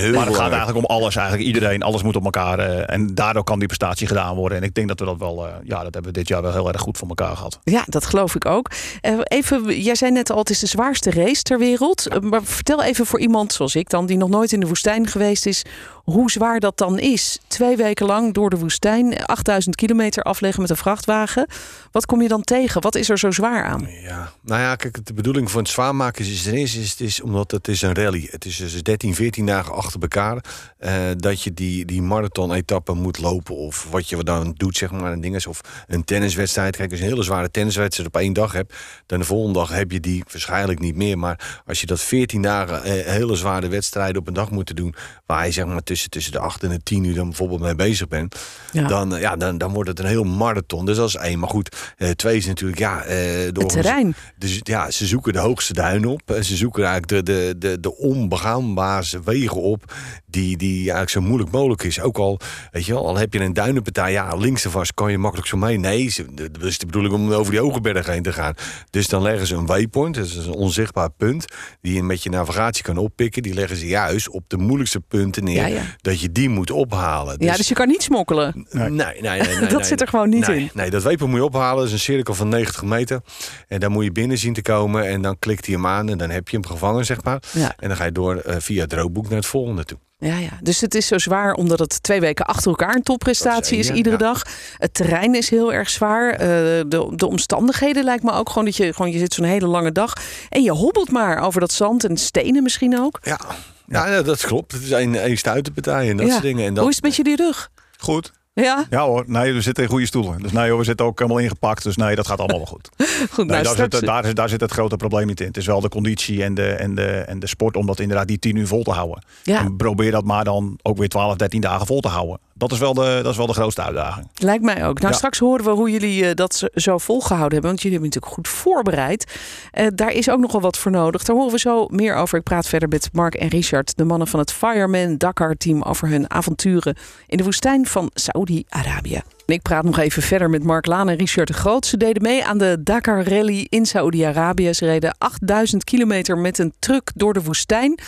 Heel 0.00 0.12
Maar 0.12 0.26
het 0.26 0.34
gaat 0.36 0.48
eigenlijk 0.52 0.76
om 0.78 0.84
alles. 0.96 1.16
Eigenlijk 1.16 1.46
iedereen, 1.46 1.82
alles 1.82 2.02
moet 2.02 2.16
op 2.16 2.24
elkaar. 2.24 2.58
eh, 2.58 2.94
en 2.94 3.14
daardoor 3.14 3.44
kan 3.44 3.58
die 3.58 3.66
prestatie 3.66 4.06
gedaan 4.06 4.36
worden. 4.36 4.58
En 4.58 4.64
ik 4.64 4.74
denk 4.74 4.88
dat 4.88 4.98
we 5.00 5.04
dat 5.06 5.18
wel, 5.18 5.46
eh, 5.46 5.52
ja, 5.62 5.74
dat 5.82 5.94
hebben 5.94 6.12
we 6.12 6.18
dit 6.18 6.28
jaar 6.28 6.42
wel 6.42 6.52
heel 6.52 6.72
erg 6.72 6.80
goed 6.80 6.98
voor 6.98 7.08
elkaar 7.08 7.36
gehad. 7.36 7.58
Ja, 7.64 7.82
dat 7.86 8.06
geloof 8.06 8.34
ik 8.34 8.46
ook. 8.46 8.70
Eh, 9.00 9.12
even, 9.22 9.80
jij 9.82 9.94
zei 9.94 10.10
net 10.10 10.30
al, 10.30 10.38
het 10.38 10.50
is 10.50 10.58
de 10.58 10.66
zwaarste 10.66 11.10
race 11.10 11.42
ter 11.42 11.58
wereld. 11.58 12.06
Maar 12.22 12.42
vertel 12.42 12.82
even 12.82 13.06
voor 13.06 13.20
iemand 13.20 13.52
zoals 13.52 13.74
ik 13.74 13.90
dan, 13.90 14.06
die 14.06 14.16
nog 14.16 14.28
nooit 14.28 14.52
in 14.52 14.60
de 14.60 14.66
woestijn 14.66 15.06
geweest 15.06 15.46
is, 15.46 15.64
hoe 16.12 16.30
zwaar 16.30 16.60
dat 16.60 16.78
dan 16.78 16.98
is. 16.98 17.38
Twee 17.46 17.76
weken 17.76 18.06
lang 18.06 18.34
door 18.34 18.50
de 18.50 18.58
woestijn, 18.58 19.26
8000 19.26 19.76
kilometer 19.76 20.22
afleggen 20.22 20.60
met 20.60 20.70
een 20.70 20.76
vrachtwagen. 20.76 21.46
Wat 21.92 22.06
kom 22.06 22.22
je 22.22 22.28
dan 22.28 22.42
tegen? 22.42 22.82
Wat 22.82 22.94
is 22.94 23.08
er 23.08 23.18
zo 23.18 23.30
zwaar 23.30 23.64
aan? 23.64 23.88
Ja, 24.02 24.32
nou 24.42 24.60
ja, 24.60 24.76
kijk, 24.76 25.06
de 25.06 25.12
bedoeling 25.12 25.50
van 25.50 25.60
het 25.60 25.70
zwaar 25.70 25.94
maken 25.94 26.24
is, 26.24 26.42
ten 26.42 26.54
eerste 26.54 26.80
is, 26.80 26.90
het 26.90 27.00
is 27.00 27.20
omdat 27.20 27.50
het 27.50 27.68
is 27.68 27.82
een 27.82 27.94
rally. 27.94 28.28
Het 28.30 28.44
is 28.44 28.56
dus 28.56 28.82
13, 28.82 29.14
14 29.14 29.46
dagen 29.46 29.74
achter 29.74 30.00
elkaar 30.00 30.44
eh, 30.78 30.92
dat 31.16 31.42
je 31.42 31.54
die, 31.54 31.84
die 31.84 32.02
marathon-etappe 32.02 32.92
moet 32.92 33.18
lopen 33.18 33.54
of 33.54 33.86
wat 33.90 34.08
je 34.08 34.24
dan 34.24 34.54
doet, 34.56 34.76
zeg 34.76 34.90
maar, 34.90 35.12
een 35.12 35.20
ding 35.20 35.34
is 35.34 35.46
of 35.46 35.60
een 35.86 36.04
tenniswedstrijd. 36.04 36.76
Kijk, 36.76 36.90
als 36.90 36.98
je 36.98 37.04
een 37.04 37.12
hele 37.12 37.24
zware 37.24 37.50
tenniswedstrijd 37.50 38.08
op 38.08 38.20
één 38.20 38.32
dag 38.32 38.52
hebt, 38.52 38.74
dan 39.06 39.18
de 39.18 39.24
volgende 39.24 39.58
dag 39.58 39.68
heb 39.68 39.90
je 39.90 40.00
die 40.00 40.24
waarschijnlijk 40.30 40.80
niet 40.80 40.96
meer. 40.96 41.18
Maar 41.18 41.62
als 41.66 41.80
je 41.80 41.86
dat 41.86 42.00
14 42.00 42.42
dagen 42.42 42.82
eh, 42.82 43.12
hele 43.12 43.36
zware 43.36 43.68
wedstrijden 43.68 44.20
op 44.20 44.26
een 44.26 44.34
dag 44.34 44.50
moet 44.50 44.76
doen, 44.76 44.94
waar 45.26 45.46
je 45.46 45.52
zeg 45.52 45.66
maar 45.66 45.82
tussen, 45.82 45.97
tussen 46.08 46.32
de 46.32 46.38
8 46.38 46.62
en 46.62 46.68
de 46.68 46.82
10 46.82 47.04
uur 47.04 47.14
dan 47.14 47.26
bijvoorbeeld 47.28 47.60
mee 47.60 47.74
bezig 47.74 48.08
bent, 48.08 48.36
Ja. 48.72 48.88
dan, 48.88 49.14
eh, 49.14 49.20
ja, 49.20 49.36
dan, 49.36 49.58
dan 49.58 49.72
wordt 49.72 49.88
het 49.88 49.98
een 49.98 50.06
heel 50.06 50.24
marathon. 50.24 50.86
Dus 50.86 50.96
dat 50.96 51.08
is 51.08 51.14
één. 51.16 51.38
Maar 51.38 51.48
goed, 51.48 51.76
eh, 51.96 52.10
twee 52.10 52.36
is 52.36 52.46
natuurlijk, 52.46 52.78
ja, 52.78 53.02
eh, 53.02 53.16
door 53.52 53.62
Het 53.64 53.72
terrein. 53.72 54.14
dus 54.38 54.60
ja, 54.62 54.90
ze 54.90 55.06
zoeken 55.06 55.32
de 55.32 55.38
hoogste 55.38 55.72
duinen 55.72 56.08
op. 56.08 56.30
En 56.30 56.44
ze 56.44 56.56
zoeken 56.56 56.84
eigenlijk 56.84 57.26
de, 57.26 57.32
de, 57.32 57.54
de, 57.58 57.80
de 57.80 57.96
onbegaanbare 57.96 59.20
wegen 59.24 59.60
op. 59.62 59.92
Die, 60.26 60.56
die 60.56 60.78
eigenlijk 60.80 61.10
zo 61.10 61.20
moeilijk 61.20 61.50
mogelijk 61.50 61.82
is. 61.82 62.00
Ook 62.00 62.18
al, 62.18 62.40
weet 62.70 62.86
je 62.86 62.92
wel, 62.92 63.06
al 63.06 63.16
heb 63.16 63.32
je 63.32 63.40
een 63.40 63.52
duinenpartij. 63.52 64.12
Ja, 64.12 64.34
links 64.34 64.64
en 64.64 64.70
vast 64.70 64.94
kan 64.94 65.10
je 65.10 65.18
makkelijk 65.18 65.48
zo 65.48 65.56
mee. 65.56 65.78
Nee, 65.78 66.14
de- 66.34 66.50
dat 66.50 66.62
is 66.62 66.78
de 66.78 66.86
bedoeling 66.86 67.14
om 67.14 67.32
over 67.32 67.52
die 67.52 67.60
hoge 67.60 67.80
berg 67.80 68.06
heen 68.06 68.22
te 68.22 68.32
gaan. 68.32 68.54
Dus 68.90 69.06
dan 69.08 69.22
leggen 69.22 69.46
ze 69.46 69.54
een 69.54 69.66
waypoint. 69.66 70.14
Dat 70.14 70.26
is 70.26 70.36
een 70.36 70.52
onzichtbaar 70.52 71.10
punt. 71.10 71.44
Die 71.80 71.94
je 71.94 72.02
met 72.02 72.22
je 72.22 72.30
navigatie 72.30 72.82
kan 72.84 72.96
oppikken. 72.96 73.42
Die 73.42 73.54
leggen 73.54 73.76
ze 73.76 73.86
juist 73.86 74.28
op 74.28 74.44
de 74.46 74.56
moeilijkste 74.56 75.00
punten 75.00 75.44
neer. 75.44 75.56
Ja, 75.56 75.66
ja. 75.66 75.82
Dat 76.00 76.20
je 76.20 76.32
die 76.32 76.48
moet 76.48 76.70
ophalen. 76.70 77.36
Ja, 77.38 77.56
dus 77.56 77.68
je 77.68 77.74
kan 77.74 77.88
niet 77.88 78.02
smokkelen. 78.02 78.66
Nee, 78.70 78.90
nee, 78.90 79.20
nee, 79.20 79.40
nee, 79.40 79.68
Dat 79.76 79.86
zit 79.86 80.00
er 80.00 80.08
gewoon 80.08 80.28
niet 80.28 80.48
in. 80.48 80.70
Nee, 80.74 80.90
dat 80.90 81.02
wepen 81.02 81.28
moet 81.28 81.38
je 81.38 81.44
ophalen. 81.44 81.76
Dat 81.76 81.86
is 81.86 81.92
een 81.92 81.98
cirkel 81.98 82.34
van 82.34 82.48
90 82.48 82.82
meter. 82.82 83.20
En 83.68 83.80
daar 83.80 83.90
moet 83.90 84.04
je 84.04 84.12
binnen 84.12 84.38
zien 84.38 84.52
te 84.52 84.62
komen. 84.62 85.08
En 85.08 85.22
dan 85.22 85.38
klikt 85.38 85.66
hij 85.66 85.74
hem 85.74 85.86
aan 85.86 86.08
en 86.08 86.18
dan 86.18 86.30
heb 86.30 86.48
je 86.48 86.56
hem 86.56 86.66
gevangen, 86.66 87.04
zeg 87.04 87.22
maar. 87.22 87.42
Ja. 87.52 87.72
En 87.76 87.88
dan 87.88 87.96
ga 87.96 88.04
je 88.04 88.12
door 88.12 88.36
eh, 88.36 88.56
via 88.58 88.82
het 88.82 88.94
naar 88.94 89.36
het 89.38 89.46
volgende 89.46 89.84
toe. 89.84 89.98
Ja, 90.20 90.38
ja, 90.38 90.58
dus 90.62 90.80
het 90.80 90.94
is 90.94 91.06
zo 91.06 91.18
zwaar 91.18 91.52
omdat 91.52 91.78
het 91.78 92.02
twee 92.02 92.20
weken 92.20 92.46
achter 92.46 92.68
elkaar 92.68 92.94
een 92.94 93.02
topprestatie 93.02 93.78
is 93.78 93.90
iedere 93.90 94.16
ja. 94.18 94.22
dag. 94.22 94.42
Het 94.76 94.94
terrein 94.94 95.34
is 95.34 95.50
heel 95.50 95.72
erg 95.72 95.90
zwaar. 95.90 96.30
Eh, 96.30 96.38
de, 96.38 97.12
de 97.14 97.26
omstandigheden 97.26 98.04
lijkt 98.04 98.22
me 98.22 98.32
ook 98.32 98.48
gewoon 98.48 98.64
dat 98.64 98.76
je 98.76 98.92
gewoon 98.92 99.10
je 99.10 99.18
zit 99.18 99.34
zo'n 99.34 99.44
hele 99.44 99.66
lange 99.66 99.92
dag 99.92 100.12
en 100.48 100.62
je 100.62 100.70
hobbelt 100.70 101.10
maar 101.10 101.38
over 101.42 101.60
dat 101.60 101.72
zand 101.72 102.04
en 102.04 102.16
stenen 102.16 102.62
misschien 102.62 102.98
ook. 102.98 103.18
Ja, 103.22 103.40
ja, 103.88 104.06
ja, 104.08 104.22
dat 104.22 104.40
klopt. 104.40 104.72
Het 104.72 104.82
is 104.82 104.90
een, 104.90 105.26
een 105.30 105.38
stuitenpartij 105.38 106.10
en 106.10 106.16
dat 106.16 106.26
Ja. 106.26 106.32
soort 106.32 106.44
dingen. 106.44 106.66
En 106.66 106.70
dat, 106.74 106.78
Hoe 106.82 106.88
is 106.90 106.96
het 106.96 107.04
met 107.04 107.16
je 107.16 107.22
die 107.24 107.36
rug? 107.36 107.70
Goed. 107.98 108.32
Ja, 108.54 108.86
Ja 108.90 109.00
hoor, 109.04 109.24
nee, 109.26 109.52
we 109.52 109.60
zitten 109.60 109.82
in 109.84 109.90
goede 109.90 110.06
stoelen. 110.06 110.42
Dus 110.42 110.52
nee 110.52 110.68
hoor, 110.68 110.78
we 110.78 110.84
zitten 110.84 111.06
ook 111.06 111.18
helemaal 111.18 111.40
ingepakt. 111.42 111.82
Dus 111.82 111.96
nee, 111.96 112.14
dat 112.16 112.26
gaat 112.26 112.38
allemaal 112.38 112.56
wel 112.56 112.66
goed. 112.66 112.88
goed. 113.32 113.46
Nee, 113.46 113.62
nou, 113.62 113.76
daar, 113.76 113.88
zit, 113.90 114.06
daar, 114.06 114.24
is- 114.24 114.34
daar 114.34 114.48
zit 114.48 114.60
het 114.60 114.70
grote 114.72 114.96
probleem 114.96 115.26
niet 115.26 115.40
in. 115.40 115.46
Het 115.46 115.56
is 115.56 115.66
wel 115.66 115.80
de 115.80 115.88
conditie 115.88 116.42
en 116.44 116.54
de, 116.54 116.66
en 116.70 116.94
de, 116.94 117.06
en 117.06 117.38
de 117.38 117.46
sport 117.46 117.76
om 117.76 117.86
dat 117.86 118.00
inderdaad 118.00 118.26
die 118.28 118.38
10 118.38 118.56
uur 118.56 118.66
vol 118.66 118.82
te 118.82 118.90
houden. 118.90 119.22
ja, 119.42 119.60
En 119.60 119.76
probeer 119.76 120.10
dat 120.10 120.24
maar 120.24 120.44
dan 120.44 120.78
ook 120.82 120.98
weer 120.98 121.08
12, 121.08 121.36
13 121.36 121.60
dagen 121.60 121.86
vol 121.86 122.00
te 122.00 122.08
houden. 122.08 122.38
Dat 122.58 122.72
is 122.72 122.78
wel 122.78 122.94
de, 122.94 123.20
dat 123.22 123.30
is 123.32 123.36
wel 123.36 123.46
de 123.46 123.52
grootste 123.52 123.82
uitdaging. 123.82 124.28
lijkt 124.34 124.64
mij 124.64 124.86
ook. 124.86 124.98
Nou, 125.00 125.10
Ja. 125.12 125.16
straks 125.16 125.38
horen 125.38 125.64
we 125.64 125.70
hoe 125.70 125.90
jullie 125.90 126.26
eh, 126.28 126.34
dat 126.34 126.64
zo- 126.74 126.98
volgehouden 126.98 127.52
hebben. 127.52 127.70
Want 127.70 127.82
jullie 127.82 127.98
hebben 127.98 128.14
natuurlijk 128.20 128.48
goed 128.48 128.48
voorbereid. 128.62 129.38
Eh, 129.70 129.86
daar 129.94 130.12
is 130.12 130.30
ook 130.30 130.38
nogal 130.40 130.60
wat 130.60 130.78
voor 130.78 130.90
nodig. 130.90 131.22
Daar 131.24 131.36
horen 131.36 131.52
we 131.52 131.58
zo 131.58 131.86
meer 131.90 132.14
over. 132.14 132.38
Ik 132.38 132.44
praat 132.44 132.66
verder 132.68 132.88
met 132.88 133.08
Mark 133.12 133.34
en 133.34 133.48
Richard, 133.48 133.96
de 133.96 134.04
mannen 134.04 134.28
van 134.28 134.40
het 134.40 134.52
Fireman 134.52 135.16
Dakar 135.16 135.54
team, 135.56 135.82
over 135.82 136.08
hun 136.08 136.30
avonturen 136.30 136.96
in 137.26 137.36
de 137.36 137.44
woestijn 137.44 137.86
van 137.86 138.10
Saoedi-Arabië. 138.14 139.22
En 139.46 139.54
ik 139.54 139.62
praat 139.62 139.84
nog 139.84 139.98
even 139.98 140.22
verder 140.22 140.50
met 140.50 140.64
Mark 140.64 140.86
Laan 140.86 141.08
en 141.08 141.16
Richard 141.16 141.48
de 141.48 141.54
Groot. 141.54 141.86
Ze 141.86 141.96
deden 141.96 142.22
mee 142.22 142.44
aan 142.44 142.58
de 142.58 142.76
Dakar 142.80 143.28
Rally 143.28 143.66
in 143.68 143.86
Saoedi-Arabië. 143.86 144.74
Ze 144.74 144.84
reden 144.84 145.14
8000 145.18 145.84
kilometer 145.84 146.38
met 146.38 146.58
een 146.58 146.72
truck 146.78 147.10
door 147.14 147.32
de 147.32 147.42
woestijn. 147.42 147.98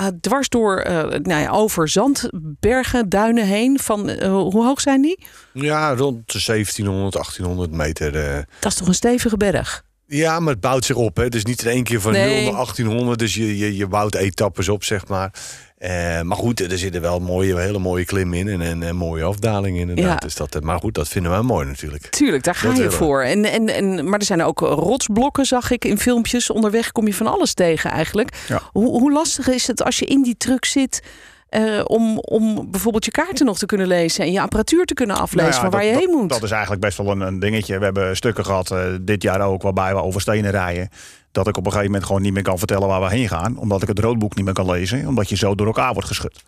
Eh, 0.00 0.06
dwars 0.20 0.48
door, 0.48 0.78
eh, 0.78 1.02
nou 1.02 1.42
ja, 1.42 1.50
over 1.50 1.88
zandbergen, 1.88 3.08
duinen 3.08 3.44
heen. 3.44 3.78
Van, 3.78 4.08
eh, 4.08 4.30
hoe 4.30 4.64
hoog 4.64 4.80
zijn 4.80 5.02
die? 5.02 5.24
ja, 5.52 5.94
rond 5.94 6.32
de 6.32 6.38
1700, 6.38 7.14
1800 7.14 7.70
meter. 7.70 8.12
Dat 8.60 8.72
is 8.72 8.78
toch 8.78 8.88
een 8.88 8.94
stevige 8.94 9.36
berg? 9.36 9.84
Ja, 10.10 10.40
maar 10.40 10.52
het 10.52 10.60
bouwt 10.60 10.84
zich 10.84 10.96
op. 10.96 11.16
Hè. 11.16 11.34
Is 11.34 11.44
niet 11.44 11.62
in 11.62 11.70
één 11.70 11.84
keer 11.84 12.00
van 12.00 12.12
Nee. 12.12 12.34
0 12.34 12.44
naar 12.44 12.52
1800. 12.52 13.18
Dus 13.18 13.34
je, 13.34 13.58
je, 13.58 13.76
je 13.76 13.86
bouwt 13.86 14.14
etappes 14.14 14.68
op, 14.68 14.84
zeg 14.84 15.06
maar. 15.06 15.32
Eh, 15.78 16.20
maar 16.20 16.36
goed, 16.36 16.60
er 16.60 16.78
zitten 16.78 17.00
wel 17.00 17.20
mooie, 17.20 17.58
hele 17.58 17.78
mooie 17.78 18.04
klimmen 18.04 18.38
in. 18.38 18.48
En, 18.48 18.60
en, 18.60 18.82
en 18.82 18.96
mooie 18.96 19.24
afdalingen 19.24 19.80
inderdaad. 19.80 20.04
Ja. 20.04 20.16
Dus 20.16 20.34
dat, 20.34 20.54
eh, 20.54 20.62
maar 20.62 20.78
goed, 20.78 20.94
dat 20.94 21.08
vinden 21.08 21.30
wij 21.30 21.40
mooi 21.40 21.66
natuurlijk. 21.66 22.06
Tuurlijk, 22.06 22.44
daar 22.44 22.54
ga 22.54 22.68
Dat 22.68 22.76
je 22.76 22.90
voor. 22.90 23.22
En, 23.22 23.44
en, 23.44 23.68
en, 23.68 24.08
maar 24.08 24.18
er 24.18 24.24
zijn 24.24 24.42
ook 24.42 24.60
rotsblokken, 24.60 25.44
zag 25.44 25.70
ik 25.70 25.84
in 25.84 25.98
filmpjes. 25.98 26.50
Onderweg 26.50 26.92
kom 26.92 27.06
je 27.06 27.14
van 27.14 27.26
alles 27.26 27.54
tegen 27.54 27.90
eigenlijk. 27.90 28.36
Ja. 28.48 28.62
Hoe, 28.72 28.88
hoe 28.88 29.12
lastig 29.12 29.48
is 29.48 29.66
het 29.66 29.82
als 29.82 29.98
je 29.98 30.04
in 30.04 30.22
die 30.22 30.36
truck 30.36 30.64
zit... 30.64 31.02
eh, 31.50 31.80
om, 31.84 32.18
om 32.18 32.70
bijvoorbeeld 32.70 33.04
je 33.04 33.10
kaarten 33.10 33.46
nog 33.46 33.58
te 33.58 33.66
kunnen 33.66 33.86
lezen... 33.86 34.24
en 34.24 34.32
je 34.32 34.40
apparatuur 34.40 34.84
te 34.84 34.94
kunnen 34.94 35.16
aflezen 35.16 35.50
Nou 35.50 35.54
ja, 35.54 35.60
van 35.60 35.70
waar 35.70 35.80
dat- 35.80 35.90
je 35.90 36.06
heen 36.06 36.16
moet? 36.20 36.28
Dat 36.28 36.42
is 36.42 36.50
eigenlijk 36.50 36.80
best 36.82 36.96
wel 36.96 37.10
een, 37.10 37.20
een 37.20 37.38
dingetje. 37.38 37.78
We 37.78 37.84
hebben 37.84 38.16
stukken 38.16 38.44
gehad 38.44 38.70
eh, 38.70 38.82
dit 39.00 39.22
jaar 39.22 39.40
ook 39.40 39.62
waarbij 39.62 39.94
we 39.94 40.02
over 40.02 40.20
stenen 40.20 40.50
rijden. 40.50 40.88
Dat 41.32 41.48
ik 41.48 41.56
op 41.56 41.64
een 41.64 41.70
gegeven 41.70 41.90
moment 41.90 42.06
gewoon 42.06 42.22
niet 42.22 42.32
meer 42.32 42.42
kan 42.42 42.58
vertellen 42.58 42.88
waar 42.88 43.00
we 43.00 43.08
heen 43.10 43.28
gaan. 43.28 43.58
Omdat 43.58 43.82
ik 43.82 43.88
het 43.88 43.98
roodboek 43.98 44.34
niet 44.34 44.44
meer 44.44 44.54
kan 44.54 44.70
lezen. 44.70 45.06
Omdat 45.06 45.28
je 45.28 45.36
zo 45.36 45.54
door 45.54 45.66
elkaar 45.66 45.92
wordt 45.92 46.08
geschud. 46.08 46.42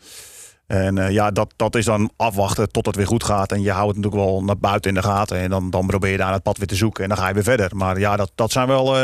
En 0.67 0.99
eh, 0.99 1.11
ja, 1.11 1.31
dat, 1.31 1.53
dat 1.57 1.75
is 1.75 1.85
dan 1.85 2.11
afwachten 2.17 2.71
tot 2.71 2.87
het 2.87 2.97
weer 2.97 3.07
goed 3.07 3.25
gaat. 3.25 3.53
En 3.53 3.63
je 3.63 3.71
houdt 3.71 3.97
het 3.97 4.05
natuurlijk 4.05 4.31
wel 4.31 4.43
naar 4.45 4.59
buiten 4.59 4.91
in 4.91 4.97
de 4.97 5.03
gaten. 5.03 5.39
En 5.39 5.51
dan, 5.51 5.71
dan 5.71 5.87
probeer 5.87 6.11
je 6.11 6.17
daar 6.17 6.33
het 6.33 6.43
pad 6.43 6.59
weer 6.59 6.67
te 6.67 6.75
zoeken. 6.75 7.03
En 7.03 7.09
dan 7.09 7.19
ga 7.19 7.29
je 7.29 7.35
weer 7.35 7.43
verder. 7.43 7.77
Maar 7.77 7.99
ja, 7.99 8.17
dat, 8.17 8.33
dat 8.35 8.53
zijn 8.53 8.67
wel 8.69 8.97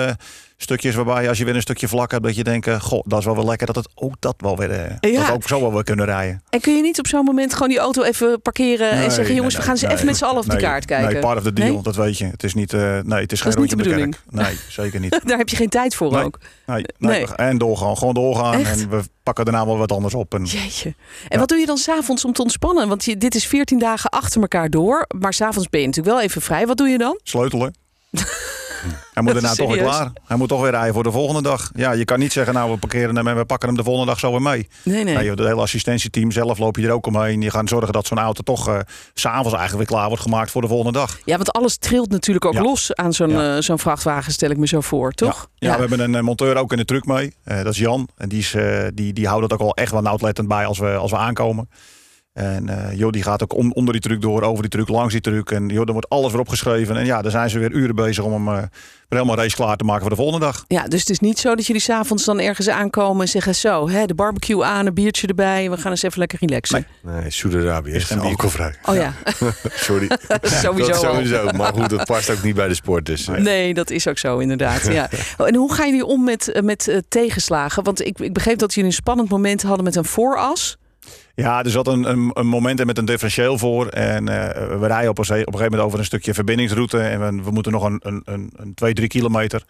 stukjes 0.62 0.94
waarbij 0.94 1.28
als 1.28 1.38
je 1.38 1.44
weer 1.44 1.54
een 1.54 1.60
stukje 1.60 1.88
vlak 1.88 2.10
hebt. 2.10 2.22
Dat 2.22 2.36
je 2.36 2.44
denkt, 2.44 2.66
eh, 2.66 2.80
goh, 2.80 3.00
dat 3.06 3.18
is 3.18 3.24
wel 3.24 3.34
weer 3.34 3.44
lekker 3.44 3.66
dat 3.66 3.76
het 3.76 3.88
ook 3.94 4.14
dat 4.18 4.34
wel 4.38 4.56
weer... 4.56 4.70
eh, 4.70 5.10
Ja. 5.12 5.18
Dat 5.18 5.26
we 5.26 5.32
ook 5.32 5.48
zo 5.48 5.60
wel 5.60 5.72
weer 5.72 5.84
kunnen 5.84 6.04
rijden. 6.04 6.42
En 6.50 6.60
kun 6.60 6.76
je 6.76 6.82
niet 6.82 6.98
op 6.98 7.06
zo'n 7.06 7.24
moment 7.24 7.52
gewoon 7.52 7.68
die 7.68 7.78
auto 7.78 8.02
even 8.02 8.42
parkeren... 8.42 8.90
en 8.90 9.10
zeggen, 9.10 9.34
jongens, 9.34 9.54
nee, 9.54 9.62
we 9.62 9.68
gaan 9.70 9.78
nee, 9.82 9.92
even 9.92 10.06
met 10.06 10.16
z'n 10.16 10.24
allen 10.24 10.42
op 10.42 10.50
de 10.50 10.56
kaart 10.56 10.84
kijken? 10.84 11.12
Nee, 11.12 11.22
part 11.22 11.36
of 11.38 11.42
the 11.42 11.52
deal, 11.52 11.82
dat 11.82 11.96
weet 11.96 12.18
je. 12.18 12.24
Het 12.24 12.44
is 12.44 12.54
niet, 12.54 12.72
eh, 12.72 12.80
nee, 13.02 13.20
het 13.22 13.32
is 13.32 13.40
geen 13.40 13.50
is 13.50 13.56
niet 13.56 13.72
rondje 13.72 13.76
de 13.76 13.82
in 14.02 14.10
de 14.10 14.16
kerk. 14.16 14.46
Nee, 14.46 14.56
zeker 14.68 15.00
niet. 15.00 15.20
Daar 15.28 15.38
heb 15.38 15.48
je 15.48 15.56
geen 15.56 15.68
tijd 15.68 15.94
voor 15.94 16.22
ook. 16.22 16.38
Nee. 16.98 17.26
En 17.26 17.58
doorgaan, 17.58 17.96
gewoon 17.96 18.14
doorgaan. 18.14 18.54
Echt? 18.54 18.80
En 18.82 18.88
we 18.90 19.00
pakken 19.22 19.44
daarna 19.44 19.66
wel 19.66 19.78
wat 19.78 19.92
anders 19.92 20.14
op. 20.14 20.34
En 20.34 20.44
Jeetje. 20.44 20.88
En 20.88 20.94
Ja. 21.28 21.38
wat 21.38 21.48
doe 21.48 21.58
je 21.58 21.66
dan 21.66 21.76
s'avonds 21.76 22.24
om 22.24 22.32
te 22.32 22.42
ontspannen? 22.42 22.88
Want 22.88 23.04
je, 23.04 23.16
dit 23.16 23.34
is 23.34 23.46
14 23.46 23.78
dagen 23.78 24.10
achter 24.10 24.40
elkaar 24.40 24.70
door. 24.70 25.06
Maar 25.18 25.32
s'avonds 25.34 25.68
ben 25.68 25.80
je 25.80 25.86
natuurlijk 25.86 26.14
wel 26.16 26.24
even 26.24 26.42
vrij. 26.42 26.66
Wat 26.66 26.76
doe 26.76 26.88
je 26.88 26.98
dan? 26.98 27.20
sleutelen. 27.22 27.74
Hij 29.14 29.22
moet 29.22 29.32
daarna 29.32 29.54
toch 29.54 29.74
weer 29.74 29.82
klaar. 29.82 30.10
Hij 30.26 30.36
moet 30.36 30.48
toch 30.48 30.60
weer 30.60 30.70
rijden 30.70 30.94
voor 30.94 31.02
de 31.02 31.10
volgende 31.10 31.42
dag. 31.42 31.70
Ja, 31.74 31.92
je 31.92 32.04
kan 32.04 32.18
niet 32.18 32.32
zeggen, 32.32 32.54
nou 32.54 32.70
we 32.70 32.76
parkeren 32.78 33.16
hem 33.16 33.26
en 33.28 33.36
we 33.36 33.44
pakken 33.44 33.68
hem 33.68 33.76
de 33.76 33.84
volgende 33.84 34.06
dag 34.10 34.18
zo 34.18 34.30
weer 34.30 34.42
mee. 34.42 34.68
Nee, 34.82 35.04
nee. 35.04 35.14
Nee, 35.16 35.30
het 35.30 35.38
hele 35.38 35.54
assistentieteam 35.60 36.30
zelf 36.30 36.58
loop 36.58 36.76
je 36.76 36.86
er 36.86 36.92
ook 36.92 37.06
omheen. 37.06 37.40
Je 37.40 37.50
gaat 37.50 37.68
zorgen 37.68 37.92
dat 37.92 38.06
zo'n 38.06 38.18
auto 38.18 38.42
toch 38.42 38.68
eh, 38.68 38.78
s 39.14 39.20
s'avonds 39.20 39.52
eigenlijk 39.58 39.88
weer 39.88 39.98
klaar 39.98 40.08
wordt 40.08 40.22
gemaakt 40.22 40.50
voor 40.50 40.62
de 40.62 40.68
volgende 40.68 40.92
dag. 40.98 41.18
Ja, 41.24 41.36
want 41.36 41.52
alles 41.52 41.76
trilt 41.76 42.10
natuurlijk 42.10 42.44
ook 42.44 42.52
Ja. 42.54 42.60
los 42.62 42.94
aan 42.94 43.12
zo'n 43.12 43.30
Ja. 43.30 43.56
eh, 43.56 43.62
zo'n 43.62 43.78
vrachtwagen, 43.78 44.32
stel 44.32 44.50
ik 44.50 44.56
me 44.56 44.66
zo 44.66 44.80
voor, 44.80 45.12
toch? 45.12 45.48
Ja, 45.54 45.72
we 45.74 45.80
hebben 45.80 46.00
een 46.00 46.14
eh, 46.14 46.22
monteur 46.22 46.56
ook 46.56 46.70
in 46.72 46.78
de 46.78 46.84
truck 46.84 47.04
mee. 47.06 47.34
Eh, 47.44 47.56
dat 47.56 47.72
is 47.72 47.78
Jan. 47.78 48.08
En 48.16 48.28
die, 48.28 48.38
is, 48.38 48.54
eh, 48.54 48.84
die, 48.94 49.12
die 49.12 49.26
houdt 49.26 49.42
het 49.42 49.52
ook 49.52 49.58
wel 49.58 49.74
echt 49.74 49.92
wel 49.92 50.02
nauwlettend 50.02 50.48
bij 50.48 50.66
als 50.66 50.78
we, 50.78 50.94
als 50.94 51.10
we 51.10 51.16
aankomen. 51.16 51.68
En 52.38 52.68
eh 52.68 52.98
joh, 52.98 53.10
die 53.10 53.22
gaat 53.22 53.42
ook 53.42 53.54
om, 53.54 53.72
onder 53.72 53.92
die 53.92 54.02
truck 54.02 54.20
door, 54.20 54.42
over 54.42 54.62
die 54.62 54.70
truck, 54.70 54.88
langs 54.88 55.12
die 55.12 55.20
truck. 55.20 55.50
En 55.50 55.68
joh, 55.68 55.86
er 55.86 55.92
wordt 55.92 56.08
alles 56.08 56.32
weer 56.32 56.40
opgeschreven. 56.40 56.96
En 56.96 57.06
ja, 57.06 57.22
daar 57.22 57.30
zijn 57.30 57.50
ze 57.50 57.58
weer 57.58 57.72
uren 57.72 57.94
bezig 57.94 58.24
om 58.24 58.32
hem 58.32 58.56
eh, 58.56 58.62
helemaal 59.08 59.36
race 59.36 59.56
klaar 59.56 59.76
te 59.76 59.84
maken 59.84 60.00
voor 60.00 60.10
de 60.10 60.16
volgende 60.16 60.46
dag. 60.46 60.64
Ja, 60.68 60.88
dus 60.88 61.00
het 61.00 61.10
is 61.10 61.18
niet 61.18 61.38
zo 61.38 61.54
dat 61.54 61.66
jullie 61.66 61.82
s'avonds 61.82 62.24
dan 62.24 62.40
ergens 62.40 62.68
aankomen 62.68 63.22
en 63.22 63.28
zeggen 63.28 63.54
zo, 63.54 63.88
hè, 63.88 64.06
de 64.06 64.14
barbecue 64.14 64.64
aan, 64.64 64.86
een 64.86 64.94
biertje 64.94 65.26
erbij, 65.26 65.70
we 65.70 65.76
gaan 65.76 65.90
eens 65.90 66.02
even 66.02 66.18
lekker 66.18 66.38
relaxen. 66.40 66.86
Nee, 67.02 67.30
Saudi-Arabië 67.30 67.90
Is 67.90 67.96
is 67.96 68.04
geen 68.04 68.20
alcoholvrij. 68.20 68.74
Oh 68.84 68.94
ja, 68.94 69.12
Sorry. 69.86 70.08
sowieso. 70.42 70.90
Dat 70.90 71.00
sowieso. 71.00 71.50
Maar 71.56 71.72
goed, 71.72 71.90
dat 71.90 72.04
past 72.04 72.30
ook 72.30 72.42
niet 72.42 72.54
bij 72.54 72.68
de 72.68 72.74
sport. 72.74 73.06
Dus, 73.06 73.26
Nee, 73.26 73.74
dat 73.74 73.90
is 73.90 74.08
ook 74.08 74.18
zo 74.18 74.38
inderdaad. 74.38 74.86
Ja. 74.86 75.08
Oh, 75.38 75.46
En 75.46 75.54
hoe 75.54 75.74
gaan 75.74 75.88
jullie 75.88 76.06
om 76.06 76.24
met, 76.24 76.48
eh, 76.48 76.62
met 76.62 77.02
tegenslagen? 77.08 77.84
Want 77.84 78.06
ik, 78.06 78.18
ik 78.18 78.32
begreep 78.32 78.58
dat 78.58 78.74
jullie 78.74 78.90
een 78.90 78.96
spannend 78.96 79.28
moment 79.28 79.62
hadden 79.62 79.84
met 79.84 79.96
een 79.96 80.04
vooras. 80.04 80.76
Ja, 81.40 81.62
er 81.62 81.70
zat 81.70 81.86
een, 81.86 82.10
een, 82.10 82.30
een 82.32 82.46
moment 82.46 82.84
met 82.84 82.98
een 82.98 83.04
differentieel 83.04 83.58
voor. 83.58 83.86
En 83.86 84.28
eh, 84.28 84.78
we 84.78 84.86
rijden 84.86 85.10
op 85.10 85.18
een, 85.18 85.24
op 85.24 85.30
een 85.30 85.36
gegeven 85.38 85.62
moment 85.62 85.80
over 85.82 85.98
een 85.98 86.04
stukje 86.04 86.34
verbindingsroute. 86.34 87.00
En 87.00 87.20
we, 87.20 87.42
we 87.42 87.50
moeten 87.50 87.72
nog 87.72 87.84
een, 87.84 88.00
een, 88.04 88.22
een, 88.24 88.52
een 88.56 88.74
twee, 88.74 88.94
drie 88.94 89.08
kilometer. 89.08 89.64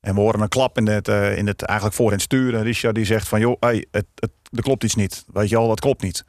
En 0.00 0.14
we 0.14 0.20
horen 0.20 0.40
een 0.40 0.48
klap 0.48 0.78
in 0.78 0.86
het, 0.86 1.08
eh, 1.08 1.36
in 1.36 1.46
het 1.46 1.62
eigenlijk 1.62 1.96
voor 1.96 2.06
in 2.06 2.12
het 2.12 2.22
stuur. 2.22 2.54
En 2.54 2.62
Richard 2.62 2.94
die 2.94 3.04
zegt 3.04 3.28
van, 3.28 3.40
joh, 3.40 3.56
hey, 3.60 3.86
het, 3.90 4.06
het, 4.14 4.30
er 4.50 4.62
klopt 4.62 4.84
iets 4.84 4.94
niet. 4.94 5.24
Weet 5.32 5.48
je 5.48 5.56
al, 5.56 5.68
dat 5.68 5.80
klopt 5.80 6.02
niet. 6.02 6.24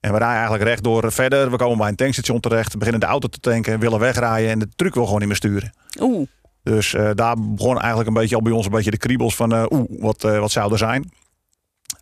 En 0.00 0.12
we 0.12 0.18
rijden 0.18 0.36
eigenlijk 0.36 0.64
rechtdoor 0.64 1.12
verder. 1.12 1.50
We 1.50 1.56
komen 1.56 1.78
bij 1.78 1.88
een 1.88 1.96
tankstation 1.96 2.40
terecht. 2.40 2.78
Beginnen 2.78 3.00
de 3.00 3.06
auto 3.06 3.28
te 3.28 3.40
tanken. 3.40 3.78
Willen 3.78 3.98
wegrijden. 3.98 4.50
En 4.50 4.58
de 4.58 4.68
truck 4.76 4.94
wil 4.94 5.04
gewoon 5.04 5.18
niet 5.18 5.28
meer 5.28 5.36
sturen. 5.36 5.72
Oeh. 6.00 6.28
Dus 6.62 6.94
eh, 6.94 7.10
daar 7.14 7.36
begon 7.38 7.78
eigenlijk 7.78 8.08
een 8.08 8.14
beetje 8.14 8.36
al 8.36 8.42
bij 8.42 8.52
ons 8.52 8.66
een 8.66 8.72
beetje 8.72 8.90
de 8.90 8.96
kriebels 8.96 9.36
van 9.36 9.72
oeh, 9.72 9.84
wat, 9.88 10.22
wat 10.22 10.50
zou 10.50 10.72
er 10.72 10.78
zijn. 10.78 11.10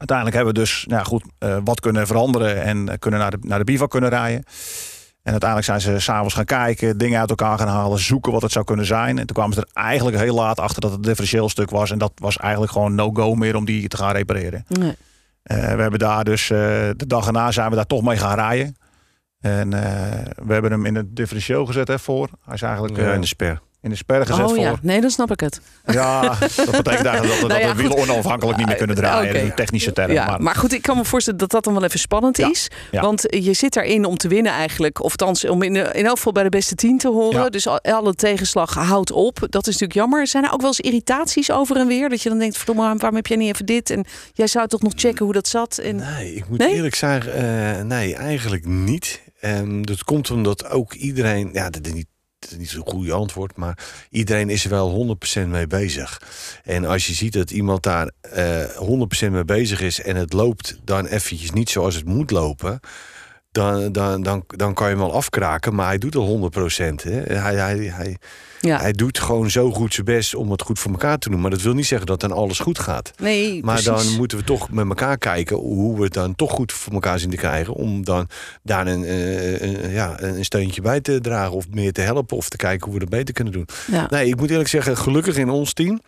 Uiteindelijk 0.00 0.36
hebben 0.36 0.54
we 0.54 0.60
dus 0.60 0.84
nou 0.88 1.04
goed, 1.04 1.24
wat 1.64 1.80
kunnen 1.80 2.06
veranderen 2.06 2.62
en 2.62 2.98
kunnen 2.98 3.20
naar 3.20 3.30
de, 3.30 3.38
naar 3.40 3.58
de 3.58 3.64
bivak 3.64 3.90
kunnen 3.90 4.10
rijden. 4.10 4.44
En 5.22 5.30
uiteindelijk 5.30 5.64
zijn 5.70 5.80
ze 5.80 5.98
s'avonds 5.98 6.34
gaan 6.34 6.44
kijken, 6.44 6.98
dingen 6.98 7.20
uit 7.20 7.30
elkaar 7.30 7.58
gaan 7.58 7.68
halen, 7.68 7.98
zoeken 7.98 8.32
wat 8.32 8.42
het 8.42 8.52
zou 8.52 8.64
kunnen 8.64 8.86
zijn. 8.86 9.18
En 9.18 9.26
toen 9.26 9.36
kwamen 9.36 9.54
ze 9.54 9.60
er 9.60 9.82
eigenlijk 9.82 10.16
heel 10.16 10.34
laat 10.34 10.60
achter 10.60 10.80
dat 10.80 10.92
het 10.92 11.02
differentieel 11.02 11.48
stuk 11.48 11.70
was. 11.70 11.90
En 11.90 11.98
dat 11.98 12.12
was 12.14 12.36
eigenlijk 12.36 12.72
gewoon 12.72 12.94
no-go 12.94 13.34
meer 13.34 13.56
om 13.56 13.64
die 13.64 13.88
te 13.88 13.96
gaan 13.96 14.12
repareren. 14.12 14.64
Nee. 14.68 14.96
we 15.42 15.54
hebben 15.54 15.98
daar 15.98 16.24
dus, 16.24 16.46
de 16.46 17.06
dag 17.06 17.26
erna 17.26 17.50
zijn 17.50 17.70
we 17.70 17.76
daar 17.76 17.86
toch 17.86 18.02
mee 18.02 18.16
gaan 18.16 18.34
rijden. 18.34 18.76
En 19.40 19.70
we 20.46 20.52
hebben 20.52 20.70
hem 20.70 20.86
in 20.86 20.94
het 20.94 21.16
differentieel 21.16 21.66
gezet 21.66 21.88
hè, 21.88 21.98
voor. 21.98 22.28
Hij 22.44 22.54
is 22.54 22.62
eigenlijk... 22.62 22.96
Ja, 22.96 23.12
in 23.12 23.20
de 23.20 23.26
sper 23.26 23.60
in 23.82 23.90
de 23.90 23.96
sper 23.96 24.26
gezet 24.26 24.44
oh, 24.44 24.48
voor. 24.48 24.58
Ja. 24.58 24.74
Nee, 24.82 25.00
dan 25.00 25.10
snap 25.10 25.30
ik 25.30 25.40
het. 25.40 25.60
Ja, 25.86 26.20
dat 26.56 26.70
betekent 26.70 27.04
eigenlijk 27.06 27.40
dat, 27.40 27.48
nou 27.48 27.60
ja, 27.60 27.66
dat 27.66 27.76
de 27.76 27.82
wielen 27.82 27.98
onafhankelijk 27.98 28.58
niet 28.58 28.66
meer 28.66 28.76
kunnen 28.76 28.96
draaien. 28.96 29.30
Okay. 29.30 29.42
Een 29.42 29.54
technische 29.54 29.92
term. 29.92 30.12
Ja, 30.12 30.26
maar. 30.26 30.42
maar 30.42 30.54
goed, 30.54 30.72
ik 30.72 30.82
kan 30.82 30.96
me 30.96 31.04
voorstellen 31.04 31.38
dat 31.38 31.50
dat 31.50 31.64
dan 31.64 31.74
wel 31.74 31.84
even 31.84 31.98
spannend 31.98 32.36
Ja, 32.36 32.50
is. 32.50 32.68
ja. 32.90 33.00
Want 33.00 33.24
je 33.28 33.52
zit 33.52 33.72
daarin 33.72 34.04
om 34.04 34.16
te 34.16 34.28
winnen 34.28 34.52
eigenlijk. 34.52 35.02
Of 35.02 35.10
althans, 35.10 35.44
om 35.44 35.62
in, 35.62 35.76
in 35.76 36.06
elk 36.06 36.16
geval 36.16 36.32
bij 36.32 36.42
de 36.42 36.48
beste 36.48 36.74
tien 36.74 36.98
te 36.98 37.08
horen. 37.08 37.42
Ja. 37.42 37.48
Dus 37.48 37.66
al- 37.66 37.80
alle 37.80 38.14
tegenslag 38.14 38.74
houdt 38.74 39.12
op. 39.12 39.38
Dat 39.40 39.66
is 39.66 39.72
natuurlijk 39.78 39.92
jammer. 39.92 40.26
Zijn 40.26 40.44
er 40.44 40.52
ook 40.52 40.60
wel 40.60 40.68
eens 40.68 40.80
irritaties 40.80 41.50
over 41.50 41.76
en 41.76 41.86
weer? 41.86 42.08
Dat 42.08 42.22
je 42.22 42.28
dan 42.28 42.38
denkt, 42.38 42.56
verdomme, 42.56 42.82
waarom 42.82 43.14
heb 43.14 43.26
jij 43.26 43.36
niet 43.36 43.52
even 43.52 43.66
dit? 43.66 43.90
En 43.90 44.04
jij 44.32 44.46
zou 44.46 44.66
toch 44.68 44.82
nog 44.82 44.92
checken 44.96 45.24
hoe 45.24 45.34
dat 45.34 45.48
zat? 45.48 45.78
En... 45.78 45.96
Nee, 45.96 46.34
ik 46.34 46.48
moet 46.48 46.58
Nee? 46.58 46.74
eerlijk 46.74 46.94
zeggen, 46.94 47.34
eh, 47.34 47.82
nee, 47.82 48.14
eigenlijk 48.14 48.66
niet. 48.66 49.20
En 49.40 49.82
dat 49.82 50.04
komt 50.04 50.30
omdat 50.30 50.70
ook 50.70 50.94
iedereen, 50.94 51.50
ja, 51.52 51.70
dat 51.70 51.84
dat 52.40 52.50
is 52.50 52.56
niet 52.56 52.70
zo'n 52.70 52.86
goede 52.86 53.12
antwoord, 53.12 53.56
maar 53.56 53.78
iedereen 54.10 54.50
is 54.50 54.64
er 54.64 54.70
wel 54.70 55.18
100% 55.44 55.46
mee 55.46 55.66
bezig. 55.66 56.22
En 56.64 56.84
als 56.84 57.06
je 57.06 57.14
ziet 57.14 57.32
dat 57.32 57.50
iemand 57.50 57.82
daar 57.82 58.10
eh 58.20 58.64
100% 59.26 59.30
mee 59.30 59.44
bezig 59.44 59.80
is 59.80 60.00
en 60.00 60.16
het 60.16 60.32
loopt 60.32 60.78
dan 60.84 61.06
eventjes 61.06 61.50
niet 61.50 61.70
zoals 61.70 61.94
het 61.94 62.04
moet 62.04 62.30
lopen. 62.30 62.80
Dan, 63.52 63.92
dan, 63.92 64.22
dan, 64.22 64.44
dan 64.46 64.74
kan 64.74 64.88
je 64.88 64.92
hem 64.94 65.02
wel 65.04 65.12
afkraken, 65.14 65.74
maar 65.74 65.86
hij 65.86 65.98
doet 65.98 66.16
al 66.16 66.50
100%. 66.52 66.58
Hè? 67.02 67.10
Hij, 67.36 67.54
hij, 67.54 67.76
hij, 67.78 68.16
Ja. 68.60 68.80
hij 68.80 68.92
doet 68.92 69.18
gewoon 69.18 69.50
zo 69.50 69.72
goed 69.72 69.94
zijn 69.94 70.06
best 70.06 70.34
om 70.34 70.50
het 70.50 70.62
goed 70.62 70.78
voor 70.78 70.90
elkaar 70.90 71.18
te 71.18 71.30
doen. 71.30 71.40
Maar 71.40 71.50
dat 71.50 71.62
wil 71.62 71.74
niet 71.74 71.86
zeggen 71.86 72.06
dat 72.06 72.20
dan 72.20 72.32
alles 72.32 72.58
goed 72.58 72.78
gaat. 72.78 73.10
Nee, 73.18 73.64
Maar 73.64 73.82
precies. 73.82 74.04
dan 74.08 74.16
moeten 74.16 74.38
we 74.38 74.44
toch 74.44 74.70
met 74.70 74.88
elkaar 74.88 75.18
kijken 75.18 75.56
hoe 75.56 75.96
we 75.96 76.02
het 76.04 76.12
dan 76.12 76.34
toch 76.36 76.50
goed 76.50 76.72
voor 76.72 76.92
elkaar 76.92 77.18
zien 77.18 77.30
te 77.30 77.36
krijgen. 77.36 77.74
Om 77.74 78.04
dan 78.04 78.28
daar 78.62 78.86
een, 78.86 79.04
eh, 79.04 79.60
een, 79.60 79.90
ja, 79.90 80.22
een 80.22 80.44
steuntje 80.44 80.82
bij 80.82 81.00
te 81.00 81.20
dragen 81.20 81.52
of 81.52 81.64
meer 81.70 81.92
te 81.92 82.00
helpen 82.00 82.36
of 82.36 82.48
te 82.48 82.56
kijken 82.56 82.84
hoe 82.84 82.94
we 82.94 83.00
dat 83.00 83.08
beter 83.08 83.34
kunnen 83.34 83.52
doen. 83.52 83.66
Ja. 83.90 84.06
Nee, 84.10 84.26
ik 84.28 84.36
moet 84.36 84.50
eerlijk 84.50 84.68
zeggen, 84.68 84.96
gelukkig 84.96 85.36
in 85.36 85.48
ons 85.50 85.72
team 85.72 86.00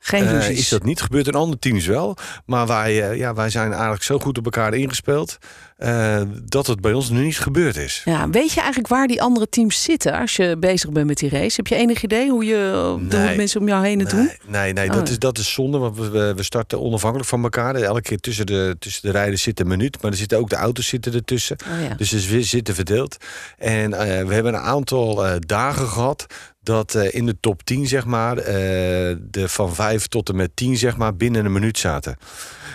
Geen 0.00 0.26
eh, 0.26 0.50
is 0.50 0.68
dat 0.68 0.84
niet 0.84 1.00
gebeurd. 1.00 1.26
In 1.26 1.34
andere 1.34 1.58
teams 1.58 1.86
wel. 1.86 2.16
Maar 2.46 2.66
wij, 2.66 3.10
eh, 3.10 3.16
ja, 3.16 3.34
wij 3.34 3.50
zijn 3.50 3.72
eigenlijk 3.72 4.02
zo 4.02 4.18
goed 4.18 4.38
op 4.38 4.44
elkaar 4.44 4.74
ingespeeld 4.74 5.38
eh, 5.76 6.20
dat 6.44 6.66
het 6.66 6.80
bij 6.80 6.92
ons 6.92 7.10
nu 7.10 7.24
niet 7.24 7.38
gebeurd 7.38 7.76
is. 7.76 8.02
Ja, 8.04 8.28
weet 8.30 8.52
je 8.52 8.58
eigenlijk 8.60 8.88
waar 8.88 9.06
die 9.06 9.22
andere 9.22 9.48
teams 9.48 9.82
zitten 9.82 10.12
als 10.18 10.36
je 10.36 10.56
bezig 10.58 10.90
bent 10.90 11.06
met 11.06 11.16
die 11.18 11.28
race? 11.30 11.56
Heb 11.56 11.66
je 11.66 11.74
enig 11.74 12.02
idee 12.02 12.30
hoe, 12.30 12.44
je, 12.44 12.88
hoe 12.98 13.06
de 13.08 13.16
Nee. 13.16 13.36
mensen 13.36 13.60
om 13.60 13.68
jou 13.68 13.86
heen 13.86 13.98
het 13.98 14.10
doen? 14.10 14.24
Nee, 14.24 14.38
nee, 14.46 14.72
nee 14.72 14.88
Oh, 14.88 14.94
dat, 14.94 15.06
ja. 15.06 15.12
is, 15.12 15.18
dat 15.18 15.38
is 15.38 15.52
zonde. 15.52 15.78
Want 15.78 15.96
we- 15.96 16.34
we, 16.34 16.42
starten 16.42 16.80
onafhankelijk 16.80 17.28
van 17.28 17.42
elkaar. 17.42 17.74
Elke 17.74 18.00
keer 18.02 18.18
tussen 18.20 18.46
de, 18.46 18.76
tussen 18.78 19.02
de 19.02 19.10
rijden 19.10 19.38
zit 19.38 19.60
een 19.60 19.66
minuut. 19.66 20.02
Maar 20.02 20.10
er 20.10 20.16
zitten 20.16 20.38
ook 20.38 20.48
de 20.50 20.56
auto's 20.56 20.86
zitten 20.86 21.14
ertussen. 21.14 21.56
Oh, 21.72 21.88
ja. 21.88 21.94
Dus 21.94 22.26
we 22.26 22.42
zitten 22.42 22.74
verdeeld. 22.74 23.16
En 23.58 23.90
we 24.26 24.34
hebben 24.34 24.54
een 24.54 24.60
aantal 24.60 25.24
dagen 25.46 25.86
gehad 25.88 26.26
dat 26.68 26.94
eh, 26.94 27.14
in 27.14 27.26
de 27.26 27.36
top 27.40 27.62
10, 27.64 27.86
zeg 27.86 28.04
maar, 28.04 28.36
eh, 28.38 28.54
de 29.20 29.48
van 29.48 29.74
5 29.74 30.06
tot 30.06 30.28
en 30.28 30.36
met 30.36 30.50
10, 30.54 30.76
zeg 30.76 30.96
maar, 30.96 31.16
binnen 31.16 31.44
een 31.44 31.52
minuut 31.52 31.78
zaten. 31.78 32.16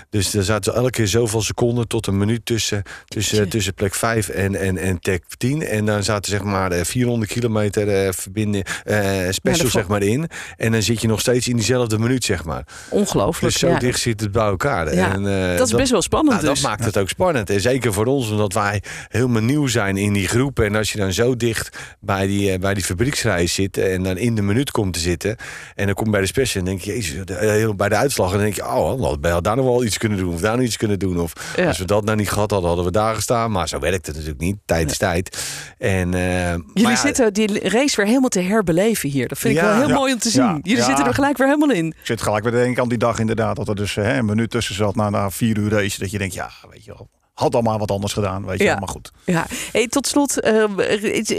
Dus 0.09 0.33
er 0.33 0.43
zaten 0.43 0.73
elke 0.73 0.89
keer 0.89 1.07
zoveel 1.07 1.41
seconden 1.41 1.87
tot 1.87 2.07
een 2.07 2.17
minuut 2.17 2.45
tussen, 2.45 2.83
tussen, 3.07 3.49
tussen 3.49 3.73
plek 3.73 3.95
5 3.95 4.29
en, 4.29 4.55
en, 4.55 4.77
en 4.77 4.99
plek 4.99 5.23
10. 5.37 5.63
En 5.63 5.85
dan 5.85 6.03
zaten 6.03 6.31
zeg 6.31 6.43
maar 6.43 6.71
eh, 6.71 6.83
400 6.83 7.31
kilometer 7.31 7.89
eh 7.89 8.11
verbinden, 8.11 8.63
eh 8.83 9.29
special 9.29 9.69
zeg 9.69 9.87
maar 9.87 10.01
in. 10.01 10.29
En 10.57 10.71
dan 10.71 10.81
zit 10.81 11.01
je 11.01 11.07
nog 11.07 11.19
steeds 11.19 11.47
in 11.47 11.55
diezelfde 11.55 11.99
minuut, 11.99 12.23
zeg 12.23 12.43
maar. 12.43 12.65
Ongelooflijk. 12.89 13.53
Dus 13.53 13.61
zo 13.61 13.69
ja. 13.69 13.79
dicht 13.79 13.99
zit 13.99 14.19
het 14.19 14.31
bij 14.31 14.45
elkaar. 14.45 14.95
Ja, 14.95 15.13
en, 15.13 15.23
dat 15.57 15.67
is 15.67 15.73
best 15.73 15.91
wel 15.91 16.01
spannend 16.01 16.41
nou, 16.41 16.53
dus. 16.53 16.61
Dat 16.61 16.69
maakt 16.69 16.85
het 16.85 16.97
ook 16.97 17.09
spannend. 17.09 17.49
En 17.49 17.61
zeker 17.61 17.93
voor 17.93 18.05
ons, 18.05 18.29
omdat 18.29 18.53
wij 18.53 18.81
helemaal 19.07 19.41
nieuw 19.41 19.67
zijn 19.67 19.97
in 19.97 20.13
die 20.13 20.27
groep. 20.27 20.59
En 20.59 20.75
als 20.75 20.91
je 20.91 20.97
dan 20.97 21.13
zo 21.13 21.35
dicht 21.35 21.77
bij 21.99 22.27
die, 22.27 22.59
bij 22.59 22.73
die 22.73 22.83
fabrieksreis 22.83 23.53
zit 23.53 23.77
en 23.91 24.03
dan 24.03 24.17
in 24.17 24.35
de 24.35 24.41
minuut 24.41 24.71
komt 24.71 24.93
te 24.93 24.99
zitten. 24.99 25.35
En 25.75 25.85
dan 25.85 25.95
kom 25.95 26.05
je 26.05 26.11
bij 26.11 26.21
de 26.21 26.27
special 26.27 26.59
en 26.63 26.69
denk 26.69 26.81
je, 26.81 26.91
jezus, 26.93 27.25
de- 27.25 27.33
eh, 27.35 27.69
bij 27.75 27.89
de 27.89 27.95
uitslag. 27.95 28.27
En 28.27 28.33
dan 28.33 28.41
denk 28.43 28.55
je, 28.55 28.65
oh, 28.65 28.89
dan 28.89 29.01
hadden 29.03 29.33
we 29.35 29.41
daar 29.41 29.55
nog 29.55 29.65
wel 29.65 29.83
iets 29.83 29.97
kunnen 29.97 30.17
doen. 30.17 30.33
Of 30.33 30.41
daar 30.41 30.55
nog 30.55 30.65
iets 30.65 30.77
kunnen 30.77 30.99
doen. 30.99 31.19
Of 31.19 31.33
Ja. 31.55 31.67
als 31.67 31.77
we 31.77 31.85
dat 31.85 32.03
nou 32.05 32.17
niet 32.17 32.29
gehad 32.29 32.49
hadden, 32.51 32.67
hadden 32.67 32.85
we 32.85 32.91
daar 32.91 33.15
gestaan. 33.15 33.51
Maar 33.51 33.67
zo 33.67 33.79
werkt 33.79 34.05
het 34.05 34.15
natuurlijk 34.15 34.41
niet. 34.41 34.57
Tijd 34.65 34.91
is 34.91 34.97
tijd. 34.97 35.43
En, 35.77 36.13
eh, 36.13 36.21
Jullie 36.51 36.63
maar 36.81 36.91
ja, 36.91 36.97
zitten 36.97 37.33
die 37.33 37.69
race 37.69 37.95
weer 37.95 38.05
helemaal 38.05 38.29
te 38.29 38.39
herbeleven 38.41 39.09
hier. 39.09 39.27
Dat 39.27 39.37
vind 39.39 39.55
ik 39.55 39.61
wel 39.61 39.73
heel 39.75 39.87
Ja. 39.87 39.93
mooi 39.93 40.13
om 40.13 40.19
te 40.19 40.29
zien. 40.29 40.43
Ja. 40.43 40.59
Jullie 40.61 40.77
Ja. 40.77 40.85
zitten 40.85 41.05
er 41.05 41.13
gelijk 41.13 41.37
weer 41.37 41.47
helemaal 41.47 41.75
in. 41.75 41.85
Ik 41.87 41.95
zit 42.03 42.21
gelijk 42.21 42.43
weer 42.43 42.53
te 42.53 42.57
denken 42.59 42.81
aan 42.83 42.89
die 42.89 42.97
dag 42.97 43.19
inderdaad. 43.19 43.55
Dat 43.55 43.67
er 43.67 43.75
dus 43.75 43.95
hè, 43.95 44.17
een 44.17 44.25
minuut 44.25 44.49
tussen 44.49 44.75
zat 44.75 44.95
na, 44.95 45.09
na 45.09 45.29
vier 45.29 45.57
uur 45.57 45.69
race. 45.71 45.99
Dat 45.99 46.11
je 46.11 46.17
denkt, 46.17 46.33
ja, 46.33 46.49
weet 46.71 46.83
je 46.85 46.91
wel. 46.91 47.09
Had 47.33 47.53
allemaal 47.53 47.79
wat 47.79 47.91
anders 47.91 48.13
gedaan, 48.13 48.45
weet 48.45 48.57
je 48.57 48.63
Ja. 48.63 48.79
Maar 48.79 48.87
goed. 48.87 49.11
Ja. 49.23 49.45
Hey, 49.71 49.87
tot 49.87 50.07
slot, 50.07 50.39
eh, 50.39 50.63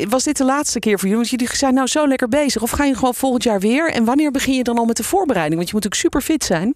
was 0.08 0.24
dit 0.24 0.36
de 0.36 0.44
laatste 0.44 0.78
keer 0.78 0.98
voor 0.98 1.08
jullie? 1.08 1.16
Want 1.16 1.28
jullie 1.28 1.56
zijn 1.56 1.74
nou 1.74 1.86
zo 1.86 2.08
lekker 2.08 2.28
bezig. 2.28 2.62
Of 2.62 2.70
ga 2.70 2.84
je 2.84 2.94
gewoon 2.94 3.14
volgend 3.14 3.42
jaar 3.42 3.60
weer? 3.60 3.92
En 3.92 4.04
wanneer 4.04 4.30
begin 4.30 4.54
je 4.54 4.62
dan 4.62 4.78
al 4.78 4.84
met 4.84 4.96
de 4.96 5.04
voorbereiding? 5.04 5.56
Want 5.56 5.68
je 5.68 5.74
moet 5.74 5.86
ook 5.86 5.94
super 5.94 6.20
fit 6.20 6.44
zijn. 6.44 6.74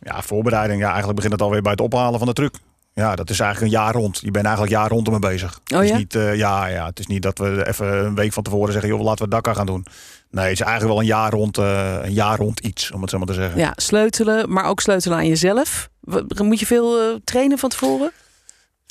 Ja, 0.00 0.22
voorbereiding. 0.22 0.80
Ja, 0.80 0.86
eigenlijk 0.86 1.14
begint 1.14 1.32
het 1.32 1.42
alweer 1.42 1.62
bij 1.62 1.72
het 1.72 1.80
ophalen 1.80 2.18
van 2.18 2.28
de 2.28 2.34
truck. 2.34 2.54
Ja, 2.94 3.14
dat 3.14 3.30
is 3.30 3.40
eigenlijk 3.40 3.72
een 3.72 3.80
jaar 3.80 3.92
rond. 3.92 4.18
Je 4.20 4.30
bent 4.30 4.44
eigenlijk 4.44 4.74
een 4.74 4.80
jaar 4.80 4.90
rond 4.90 5.06
ermee 5.06 5.30
bezig. 5.30 5.60
Oh 5.72 5.78
het 5.78 5.84
is 5.84 5.90
ja? 5.90 5.96
niet, 5.96 6.14
eh, 6.14 6.34
ja, 6.34 6.66
ja, 6.66 6.86
het 6.86 6.98
is 6.98 7.06
niet 7.06 7.22
dat 7.22 7.38
we 7.38 7.66
even 7.68 8.04
een 8.04 8.14
week 8.14 8.32
van 8.32 8.42
tevoren 8.42 8.72
zeggen, 8.72 8.90
joh, 8.90 9.02
laten 9.02 9.24
we 9.24 9.30
Dakar 9.30 9.54
gaan 9.54 9.66
doen. 9.66 9.86
Nee, 10.30 10.44
het 10.44 10.52
is 10.52 10.60
eigenlijk 10.60 10.92
wel 10.92 11.00
een 11.00 11.08
jaar 11.08 11.30
rond, 11.30 11.58
eh, 11.58 11.98
een 12.02 12.12
jaar 12.12 12.38
rond 12.38 12.60
iets, 12.60 12.90
om 12.90 13.00
het 13.00 13.10
zo 13.10 13.18
maar 13.18 13.26
te 13.26 13.32
zeggen. 13.32 13.58
Ja, 13.58 13.72
sleutelen, 13.76 14.52
maar 14.52 14.64
ook 14.64 14.80
sleutelen 14.80 15.18
aan 15.18 15.26
jezelf. 15.26 15.88
Moet 16.42 16.60
je 16.60 16.66
veel 16.66 17.00
eh, 17.00 17.14
trainen 17.24 17.58
van 17.58 17.68
tevoren? 17.68 18.12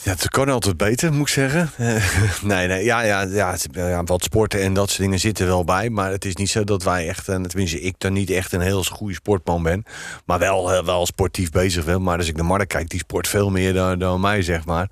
Ja, 0.03 0.11
het 0.11 0.29
kan 0.29 0.49
altijd 0.49 0.77
beter, 0.77 1.13
moet 1.13 1.27
ik 1.27 1.33
zeggen. 1.33 1.69
Eh, 1.77 1.95
nee, 2.51 2.67
nee, 2.67 2.83
ja, 2.83 3.01
ja, 3.01 3.21
ja, 3.21 3.51
het- 3.51 3.67
ja, 3.71 4.03
wat 4.03 4.23
sporten 4.23 4.61
en 4.61 4.73
dat 4.73 4.89
soort 4.89 5.01
dingen 5.01 5.19
zitten 5.19 5.45
wel 5.47 5.63
bij. 5.63 5.89
Maar 5.89 6.11
het 6.11 6.25
is 6.25 6.35
niet 6.35 6.49
zo 6.49 6.63
dat 6.63 6.83
wij 6.83 7.07
echt, 7.07 7.27
en 7.29 7.47
tenminste 7.47 7.81
ik 7.81 7.95
dan 7.97 8.13
niet 8.13 8.29
echt 8.29 8.53
een 8.53 8.61
heel 8.61 8.83
goede 8.83 9.13
sportman 9.13 9.63
ben. 9.63 9.83
Maar 10.25 10.39
wel, 10.39 10.73
eh, 10.73 10.85
wel 10.85 11.05
sportief 11.05 11.51
bezig 11.51 11.85
wel. 11.85 11.99
Maar 11.99 12.17
als 12.17 12.27
ik 12.27 12.35
naar 12.35 12.45
Mark 12.45 12.67
kijk, 12.67 12.89
die 12.89 12.99
sport 12.99 13.27
veel 13.27 13.49
meer 13.49 13.73
dan, 13.73 13.99
dan 13.99 14.21
mij, 14.21 14.41
zeg 14.41 14.65
maar. 14.65 14.89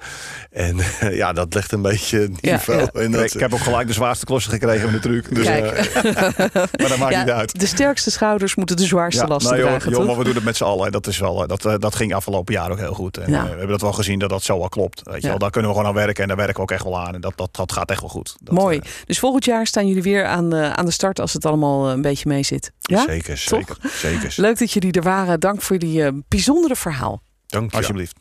En 0.51 0.77
ja, 1.11 1.33
dat 1.33 1.53
legt 1.53 1.71
een 1.71 1.81
beetje 1.81 2.19
het 2.19 2.41
niveau. 2.41 2.79
ja. 2.81 2.87
En 3.01 3.11
dat, 3.11 3.33
Ik, 3.33 3.39
heb 3.39 3.53
ook 3.53 3.59
gelijk 3.59 3.87
de 3.87 3.93
zwaarste 3.93 4.25
klossen 4.25 4.51
gekregen 4.51 4.91
met 4.91 5.03
de 5.03 5.09
truc. 5.09 5.35
Dus, 5.35 5.45
Kijk. 5.45 5.65
eh, 5.71 6.03
maar 6.53 6.89
dat 6.89 6.97
maakt 6.97 7.13
Ja, 7.13 7.19
niet 7.23 7.29
uit. 7.33 7.59
de 7.59 7.65
sterkste 7.67 8.11
schouders 8.11 8.55
moeten 8.55 8.75
de 8.77 8.85
zwaarste 8.85 9.21
Ja, 9.21 9.27
lasten 9.27 9.51
nee, 9.51 9.61
joh, 9.61 9.69
dragen, 9.69 9.89
joh, 9.89 9.99
toch? 9.99 10.07
maar 10.07 10.17
we 10.17 10.23
doen 10.23 10.35
het 10.35 10.43
met 10.43 10.57
z'n 10.57 10.63
allen. 10.63 10.91
Dat, 10.91 11.07
is 11.07 11.17
wel, 11.19 11.43
eh, 11.47 11.57
dat, 11.57 11.81
dat 11.81 11.95
ging 11.95 12.13
afgelopen 12.13 12.53
jaar 12.53 12.71
ook 12.71 12.79
heel 12.79 12.93
goed. 12.93 13.17
En, 13.17 13.31
Ja. 13.31 13.41
we 13.43 13.47
hebben 13.49 13.67
dat 13.67 13.81
wel 13.81 13.93
gezien 13.93 14.19
dat 14.19 14.29
dat 14.29 14.43
zo 14.43 14.57
wel 14.59 14.69
klopt. 14.69 14.94
Weet 15.03 15.15
je 15.15 15.21
Ja. 15.21 15.27
wel. 15.29 15.37
Daar 15.37 15.49
kunnen 15.49 15.71
we 15.71 15.77
gewoon 15.77 15.91
aan 15.91 15.97
werken 15.97 16.21
en 16.21 16.27
daar 16.27 16.37
werken 16.37 16.55
we 16.55 16.61
ook 16.61 16.71
echt 16.71 16.83
wel 16.83 16.99
aan. 16.99 17.13
En 17.15 17.21
dat, 17.21 17.33
dat, 17.35 17.49
dat 17.55 17.71
gaat 17.71 17.89
echt 17.89 17.99
wel 18.01 18.09
goed. 18.09 18.35
Dat, 18.39 18.55
Mooi. 18.55 18.77
eh, 18.77 18.89
Dus 19.05 19.19
volgend 19.19 19.45
jaar 19.45 19.67
staan 19.67 19.87
jullie 19.87 20.03
weer 20.03 20.25
aan 20.25 20.49
de, 20.49 20.75
aan 20.75 20.85
de 20.85 20.91
start 20.91 21.19
als 21.19 21.33
het 21.33 21.45
allemaal 21.45 21.87
eh, 21.87 21.93
een 21.93 22.01
beetje 22.01 22.29
mee 22.29 22.43
zit. 22.43 22.71
Ja? 22.79 23.03
Zeker, 23.07 23.37
zeker, 23.37 23.77
zeker. 23.93 24.33
Leuk 24.45 24.59
dat 24.59 24.71
jullie 24.71 24.91
er 24.91 25.01
waren. 25.03 25.39
Dank 25.39 25.61
voor 25.61 25.77
die 25.79 26.03
eh, 26.03 26.11
bijzondere 26.27 26.75
verhaal. 26.75 27.21
Dank 27.47 27.71
je. 27.71 27.77
alsjeblieft. 27.77 28.15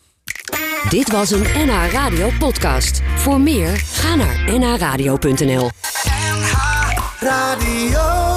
Dit 0.88 1.10
was 1.12 1.30
een 1.30 1.42
NH 1.66 1.92
Radio 1.92 2.30
podcast. 2.38 3.00
Voor 3.16 3.40
meer, 3.40 3.76
ga 3.76 4.14
naar 4.14 4.58
nhradio.nl. 4.58 5.70
Radio. 7.20 8.33